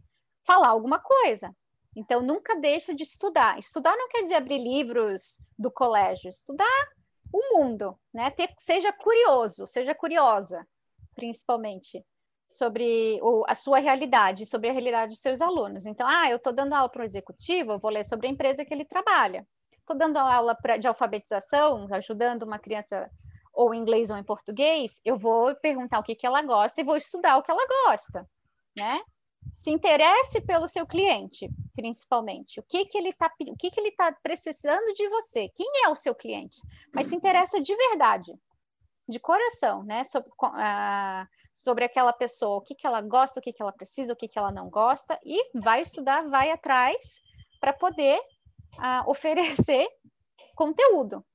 falar 0.45 0.69
alguma 0.69 0.99
coisa. 0.99 1.55
Então, 1.95 2.21
nunca 2.21 2.55
deixa 2.59 2.93
de 2.93 3.03
estudar. 3.03 3.57
Estudar 3.57 3.95
não 3.95 4.09
quer 4.09 4.23
dizer 4.23 4.35
abrir 4.35 4.57
livros 4.57 5.39
do 5.57 5.71
colégio, 5.71 6.29
estudar 6.29 6.89
o 7.31 7.57
mundo, 7.57 7.97
né? 8.13 8.29
Ter, 8.31 8.49
seja 8.57 8.91
curioso, 8.91 9.65
seja 9.67 9.95
curiosa, 9.95 10.65
principalmente, 11.15 12.05
sobre 12.49 13.19
o, 13.21 13.43
a 13.47 13.55
sua 13.55 13.79
realidade, 13.79 14.45
sobre 14.45 14.69
a 14.69 14.73
realidade 14.73 15.11
dos 15.11 15.21
seus 15.21 15.41
alunos. 15.41 15.85
Então, 15.85 16.07
ah, 16.07 16.29
eu 16.29 16.37
estou 16.37 16.53
dando 16.53 16.73
aula 16.73 16.89
para 16.89 17.01
um 17.01 17.05
executivo, 17.05 17.73
eu 17.73 17.79
vou 17.79 17.91
ler 17.91 18.03
sobre 18.03 18.27
a 18.27 18.29
empresa 18.29 18.65
que 18.65 18.73
ele 18.73 18.85
trabalha 18.85 19.45
estou 19.85 19.95
dando 19.95 20.17
aula 20.17 20.55
pra, 20.55 20.77
de 20.77 20.87
alfabetização, 20.87 21.87
ajudando 21.91 22.43
uma 22.43 22.59
criança 22.59 23.09
ou 23.53 23.73
em 23.73 23.79
inglês 23.79 24.09
ou 24.09 24.17
em 24.17 24.23
português, 24.23 24.99
eu 25.05 25.17
vou 25.17 25.55
perguntar 25.55 25.99
o 25.99 26.03
que, 26.03 26.15
que 26.15 26.25
ela 26.25 26.41
gosta 26.41 26.81
e 26.81 26.83
vou 26.83 26.97
estudar 26.97 27.37
o 27.37 27.43
que 27.43 27.51
ela 27.51 27.65
gosta, 27.85 28.27
né? 28.77 29.01
Se 29.53 29.71
interesse 29.71 30.41
pelo 30.41 30.67
seu 30.67 30.85
cliente, 30.85 31.49
principalmente. 31.75 32.59
O 32.59 32.63
que, 32.63 32.85
que 32.85 32.97
ele 32.97 33.09
está 33.09 33.31
o 33.39 33.55
que, 33.55 33.69
que 33.69 33.79
ele 33.79 33.91
tá 33.91 34.11
precisando 34.11 34.93
de 34.93 35.07
você? 35.09 35.49
Quem 35.49 35.67
é 35.85 35.89
o 35.89 35.95
seu 35.95 36.15
cliente? 36.15 36.61
Mas 36.93 37.07
se 37.07 37.15
interessa 37.15 37.59
de 37.61 37.75
verdade, 37.75 38.33
de 39.07 39.19
coração, 39.19 39.83
né? 39.83 40.03
Sobre, 40.03 40.29
uh, 40.29 41.27
sobre 41.53 41.85
aquela 41.85 42.13
pessoa, 42.13 42.57
o 42.57 42.61
que, 42.61 42.75
que 42.75 42.85
ela 42.85 43.01
gosta, 43.01 43.39
o 43.39 43.43
que, 43.43 43.53
que 43.53 43.61
ela 43.61 43.71
precisa, 43.71 44.13
o 44.13 44.15
que, 44.15 44.27
que 44.27 44.37
ela 44.37 44.51
não 44.51 44.69
gosta, 44.69 45.19
e 45.23 45.57
vai 45.57 45.81
estudar, 45.81 46.27
vai 46.27 46.51
atrás 46.51 47.21
para 47.59 47.73
poder 47.73 48.19
a 48.77 49.03
oferecer 49.09 49.87
conteúdo. 50.55 51.25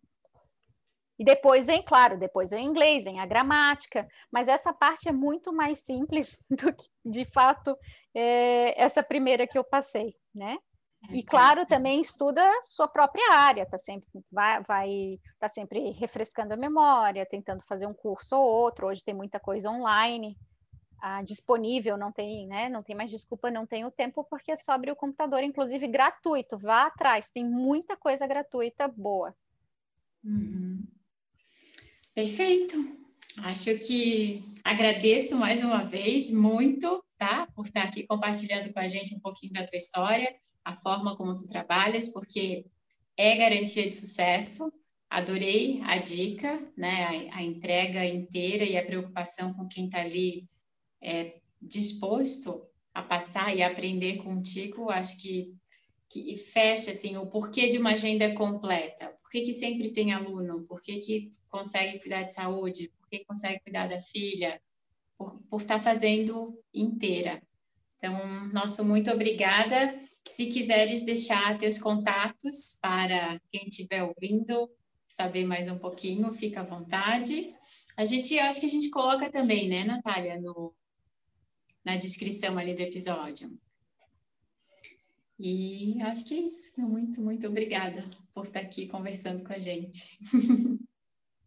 E 1.20 1.24
depois 1.24 1.66
vem, 1.66 1.82
claro, 1.82 2.18
depois 2.18 2.48
vem 2.48 2.66
o 2.66 2.70
inglês, 2.70 3.04
vem 3.04 3.20
a 3.20 3.26
gramática, 3.26 4.08
mas 4.32 4.48
essa 4.48 4.72
parte 4.72 5.06
é 5.06 5.12
muito 5.12 5.52
mais 5.52 5.80
simples 5.80 6.40
do 6.48 6.72
que, 6.72 6.88
de 7.04 7.26
fato, 7.26 7.76
é, 8.14 8.82
essa 8.82 9.02
primeira 9.02 9.46
que 9.46 9.58
eu 9.58 9.62
passei, 9.62 10.14
né? 10.34 10.56
E 11.10 11.22
claro, 11.22 11.66
também 11.66 12.00
estuda 12.00 12.42
sua 12.64 12.88
própria 12.88 13.34
área, 13.34 13.66
tá 13.66 13.78
sempre 13.78 14.08
vai, 14.32 14.62
vai 14.62 15.20
tá 15.38 15.46
sempre 15.46 15.90
refrescando 15.90 16.54
a 16.54 16.56
memória, 16.56 17.26
tentando 17.26 17.62
fazer 17.64 17.86
um 17.86 17.94
curso 17.94 18.36
ou 18.36 18.44
outro. 18.44 18.86
Hoje 18.86 19.04
tem 19.04 19.14
muita 19.14 19.38
coisa 19.38 19.70
online, 19.70 20.38
ah, 21.02 21.22
disponível, 21.22 21.98
não 21.98 22.12
tem, 22.12 22.46
né? 22.46 22.70
Não 22.70 22.82
tem 22.82 22.96
mais 22.96 23.10
desculpa, 23.10 23.50
não 23.50 23.66
tenho 23.66 23.90
tempo, 23.90 24.24
porque 24.24 24.52
é 24.52 24.56
só 24.56 24.72
abrir 24.72 24.92
o 24.92 24.96
computador, 24.96 25.42
inclusive 25.42 25.86
gratuito. 25.86 26.58
Vá 26.58 26.86
atrás, 26.86 27.30
tem 27.30 27.44
muita 27.44 27.94
coisa 27.94 28.26
gratuita 28.26 28.88
boa. 28.88 29.34
Uhum. 30.24 30.82
Perfeito. 32.14 32.76
Acho 33.44 33.78
que 33.78 34.42
agradeço 34.64 35.36
mais 35.36 35.62
uma 35.62 35.84
vez 35.84 36.32
muito, 36.32 37.02
tá? 37.16 37.46
Por 37.54 37.64
estar 37.64 37.84
aqui 37.84 38.06
compartilhando 38.06 38.72
com 38.72 38.80
a 38.80 38.88
gente 38.88 39.14
um 39.14 39.20
pouquinho 39.20 39.52
da 39.52 39.64
tua 39.64 39.78
história, 39.78 40.34
a 40.64 40.74
forma 40.74 41.16
como 41.16 41.34
tu 41.34 41.46
trabalhas, 41.46 42.08
porque 42.08 42.66
é 43.16 43.36
garantia 43.36 43.88
de 43.88 43.94
sucesso. 43.94 44.70
Adorei 45.08 45.80
a 45.84 45.98
dica, 45.98 46.72
né? 46.76 47.28
A, 47.30 47.38
a 47.38 47.42
entrega 47.42 48.04
inteira 48.04 48.64
e 48.64 48.76
a 48.76 48.84
preocupação 48.84 49.54
com 49.54 49.68
quem 49.68 49.86
está 49.86 50.00
ali 50.00 50.46
é, 51.02 51.40
disposto 51.62 52.66
a 52.92 53.02
passar 53.02 53.56
e 53.56 53.62
aprender 53.62 54.16
contigo, 54.16 54.90
acho 54.90 55.16
que, 55.20 55.54
que 56.10 56.36
fecha 56.36 56.90
assim, 56.90 57.16
o 57.16 57.26
porquê 57.26 57.68
de 57.68 57.78
uma 57.78 57.90
agenda 57.90 58.32
completa. 58.34 59.14
Por 59.30 59.38
que, 59.38 59.42
que 59.42 59.52
sempre 59.52 59.92
tem 59.92 60.12
aluno? 60.12 60.64
Por 60.64 60.80
que, 60.80 60.98
que 60.98 61.30
consegue 61.48 62.00
cuidar 62.00 62.24
de 62.24 62.34
saúde? 62.34 62.92
Por 62.98 63.08
que 63.08 63.24
consegue 63.24 63.60
cuidar 63.60 63.88
da 63.88 64.00
filha? 64.00 64.60
Por, 65.16 65.60
estar 65.60 65.78
fazendo 65.78 66.60
inteira. 66.74 67.40
Então, 67.94 68.12
nosso 68.52 68.84
muito 68.84 69.08
obrigada. 69.08 69.96
Se 70.26 70.46
quiseres 70.46 71.04
deixar 71.04 71.56
teus 71.58 71.78
contatos 71.78 72.80
para 72.82 73.40
quem 73.52 73.68
estiver 73.68 74.02
ouvindo, 74.02 74.68
saber 75.06 75.44
mais 75.44 75.70
um 75.70 75.78
pouquinho, 75.78 76.32
fica 76.32 76.62
à 76.62 76.64
vontade. 76.64 77.54
A 77.96 78.04
gente, 78.04 78.34
eu 78.34 78.42
acho 78.46 78.58
que 78.58 78.66
a 78.66 78.70
gente 78.70 78.90
coloca 78.90 79.30
também, 79.30 79.68
né, 79.68 79.84
Natália, 79.84 80.40
no, 80.40 80.74
na 81.84 81.94
descrição 81.94 82.58
ali 82.58 82.74
do 82.74 82.80
episódio. 82.80 83.56
E 85.42 85.96
acho 86.02 86.26
que 86.26 86.34
é 86.34 86.42
isso. 86.42 86.78
Muito, 86.86 87.22
muito 87.22 87.46
obrigada 87.46 88.04
por 88.34 88.44
estar 88.44 88.60
aqui 88.60 88.86
conversando 88.86 89.42
com 89.42 89.54
a 89.54 89.58
gente. 89.58 90.18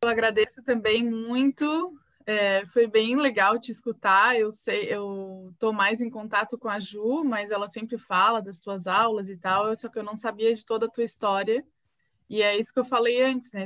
Eu 0.01 0.09
agradeço 0.09 0.63
também 0.63 1.07
muito. 1.07 1.93
É, 2.25 2.65
foi 2.65 2.87
bem 2.87 3.15
legal 3.15 3.59
te 3.59 3.71
escutar. 3.71 4.35
Eu 4.35 4.51
sei, 4.51 4.85
eu 4.85 5.49
estou 5.53 5.71
mais 5.71 6.01
em 6.01 6.09
contato 6.09 6.57
com 6.57 6.67
a 6.67 6.79
Ju, 6.79 7.23
mas 7.23 7.51
ela 7.51 7.67
sempre 7.67 7.99
fala 7.99 8.41
das 8.41 8.59
tuas 8.59 8.87
aulas 8.87 9.29
e 9.29 9.37
tal. 9.37 9.75
Só 9.75 9.87
que 9.87 9.99
eu 9.99 10.03
não 10.03 10.15
sabia 10.15 10.51
de 10.51 10.65
toda 10.65 10.87
a 10.87 10.89
tua 10.89 11.03
história. 11.03 11.63
E 12.27 12.41
é 12.41 12.57
isso 12.57 12.73
que 12.73 12.79
eu 12.79 12.85
falei 12.85 13.21
antes, 13.21 13.51
né? 13.51 13.63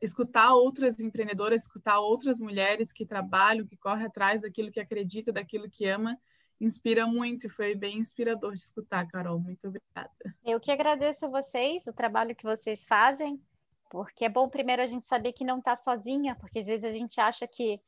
escutar 0.00 0.54
outras 0.54 0.98
empreendedoras, 1.00 1.62
escutar 1.62 1.98
outras 1.98 2.40
mulheres 2.40 2.92
que 2.92 3.04
trabalham, 3.04 3.66
que 3.66 3.76
correm 3.76 4.06
atrás 4.06 4.42
daquilo 4.42 4.70
que 4.70 4.80
acredita, 4.80 5.32
daquilo 5.32 5.68
que 5.68 5.86
ama, 5.86 6.16
inspira 6.60 7.06
muito 7.06 7.46
e 7.46 7.50
foi 7.50 7.74
bem 7.74 7.98
inspirador 7.98 8.52
de 8.52 8.60
escutar, 8.60 9.06
Carol. 9.06 9.38
Muito 9.38 9.68
obrigada. 9.68 10.10
Eu 10.44 10.58
que 10.58 10.70
agradeço 10.70 11.26
a 11.26 11.28
vocês, 11.28 11.86
o 11.86 11.92
trabalho 11.92 12.34
que 12.34 12.44
vocês 12.44 12.84
fazem, 12.84 13.40
porque 13.90 14.24
é 14.24 14.28
bom 14.28 14.48
primeiro 14.48 14.82
a 14.82 14.86
gente 14.86 15.06
saber 15.06 15.32
que 15.32 15.44
não 15.44 15.58
está 15.58 15.76
sozinha, 15.76 16.34
porque 16.34 16.58
às 16.58 16.66
vezes 16.66 16.84
a 16.84 16.92
gente 16.92 17.20
acha 17.20 17.46
que 17.46 17.80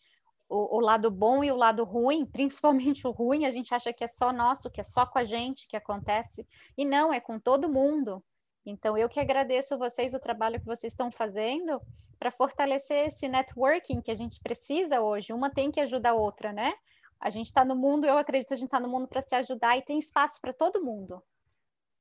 o, 0.48 0.76
o, 0.76 0.80
lado 0.80 1.10
bom 1.10 1.44
e 1.44 1.52
o 1.52 1.56
lado 1.56 1.84
ruim, 1.84 2.24
principalmente 2.26 3.06
o 3.06 3.10
ruim, 3.10 3.46
a 3.46 3.50
gente 3.50 3.74
acha 3.74 3.92
que 3.92 4.04
é 4.04 4.08
só 4.08 4.32
nosso, 4.32 4.70
que 4.70 4.80
é 4.80 4.84
só 4.84 5.06
com 5.06 5.18
a 5.18 5.24
gente 5.24 5.66
que 5.66 5.76
acontece, 5.76 6.46
e 6.76 6.84
não, 6.84 7.12
é 7.12 7.20
com 7.20 7.38
todo 7.38 7.68
mundo. 7.68 8.22
Então, 8.64 8.96
eu 8.96 9.08
que 9.08 9.18
agradeço 9.18 9.74
a 9.74 9.76
vocês 9.78 10.12
o 10.12 10.20
trabalho 10.20 10.60
que 10.60 10.66
vocês 10.66 10.92
estão 10.92 11.10
fazendo 11.10 11.80
para 12.18 12.30
fortalecer 12.30 13.06
esse 13.06 13.26
networking 13.26 14.02
que 14.02 14.10
a 14.10 14.14
gente 14.14 14.38
precisa 14.40 15.00
hoje. 15.00 15.32
Uma 15.32 15.48
tem 15.48 15.70
que 15.70 15.80
ajudar 15.80 16.10
a 16.10 16.14
outra, 16.14 16.52
né? 16.52 16.74
A 17.20 17.28
gente 17.28 17.46
está 17.46 17.64
no 17.64 17.76
mundo, 17.76 18.06
eu 18.06 18.16
acredito 18.16 18.54
a 18.54 18.56
gente 18.56 18.66
está 18.66 18.80
no 18.80 18.88
mundo 18.88 19.06
para 19.06 19.20
se 19.20 19.34
ajudar 19.34 19.76
e 19.76 19.82
tem 19.82 19.98
espaço 19.98 20.40
para 20.40 20.52
todo 20.52 20.84
mundo. 20.84 21.22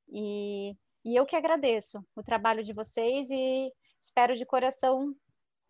E, 0.08 0.74
e 1.04 1.14
eu 1.14 1.26
que 1.26 1.36
agradeço 1.36 2.04
o 2.16 2.22
trabalho 2.22 2.64
de 2.64 2.72
vocês 2.72 3.28
e 3.30 3.70
espero 4.00 4.34
de 4.34 4.46
coração 4.46 5.14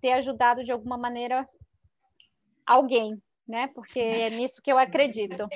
ter 0.00 0.12
ajudado 0.12 0.64
de 0.64 0.70
alguma 0.70 0.96
maneira 0.96 1.46
alguém, 2.64 3.20
né? 3.46 3.68
Porque 3.74 3.98
é 3.98 4.30
nisso 4.30 4.62
que 4.62 4.70
eu 4.70 4.78
acredito. 4.78 5.48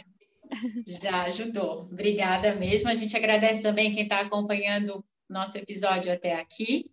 Já 0.86 1.22
ajudou. 1.22 1.82
Obrigada 1.82 2.54
mesmo. 2.56 2.88
A 2.88 2.94
gente 2.94 3.16
agradece 3.16 3.62
também 3.62 3.92
quem 3.92 4.02
está 4.02 4.20
acompanhando 4.20 5.04
nosso 5.28 5.56
episódio 5.56 6.12
até 6.12 6.34
aqui 6.34 6.90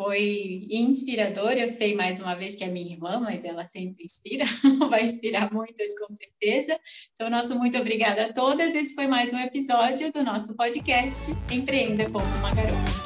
foi 0.00 0.66
inspirador. 0.70 1.52
Eu 1.52 1.68
sei 1.68 1.94
mais 1.94 2.20
uma 2.20 2.34
vez 2.34 2.54
que 2.54 2.64
é 2.64 2.68
minha 2.68 2.90
irmã, 2.90 3.20
mas 3.20 3.44
ela 3.44 3.64
sempre 3.64 4.02
inspira, 4.02 4.46
vai 4.88 5.04
inspirar 5.04 5.52
muitas 5.52 5.90
com 5.98 6.10
certeza. 6.10 6.80
Então, 7.12 7.28
nosso 7.28 7.58
muito 7.58 7.76
obrigada 7.76 8.24
a 8.24 8.32
todas. 8.32 8.74
Esse 8.74 8.94
foi 8.94 9.06
mais 9.06 9.34
um 9.34 9.38
episódio 9.38 10.10
do 10.10 10.22
nosso 10.22 10.56
podcast 10.56 11.32
Empreenda 11.52 12.08
como 12.08 12.24
uma 12.38 12.54
Garota. 12.54 12.99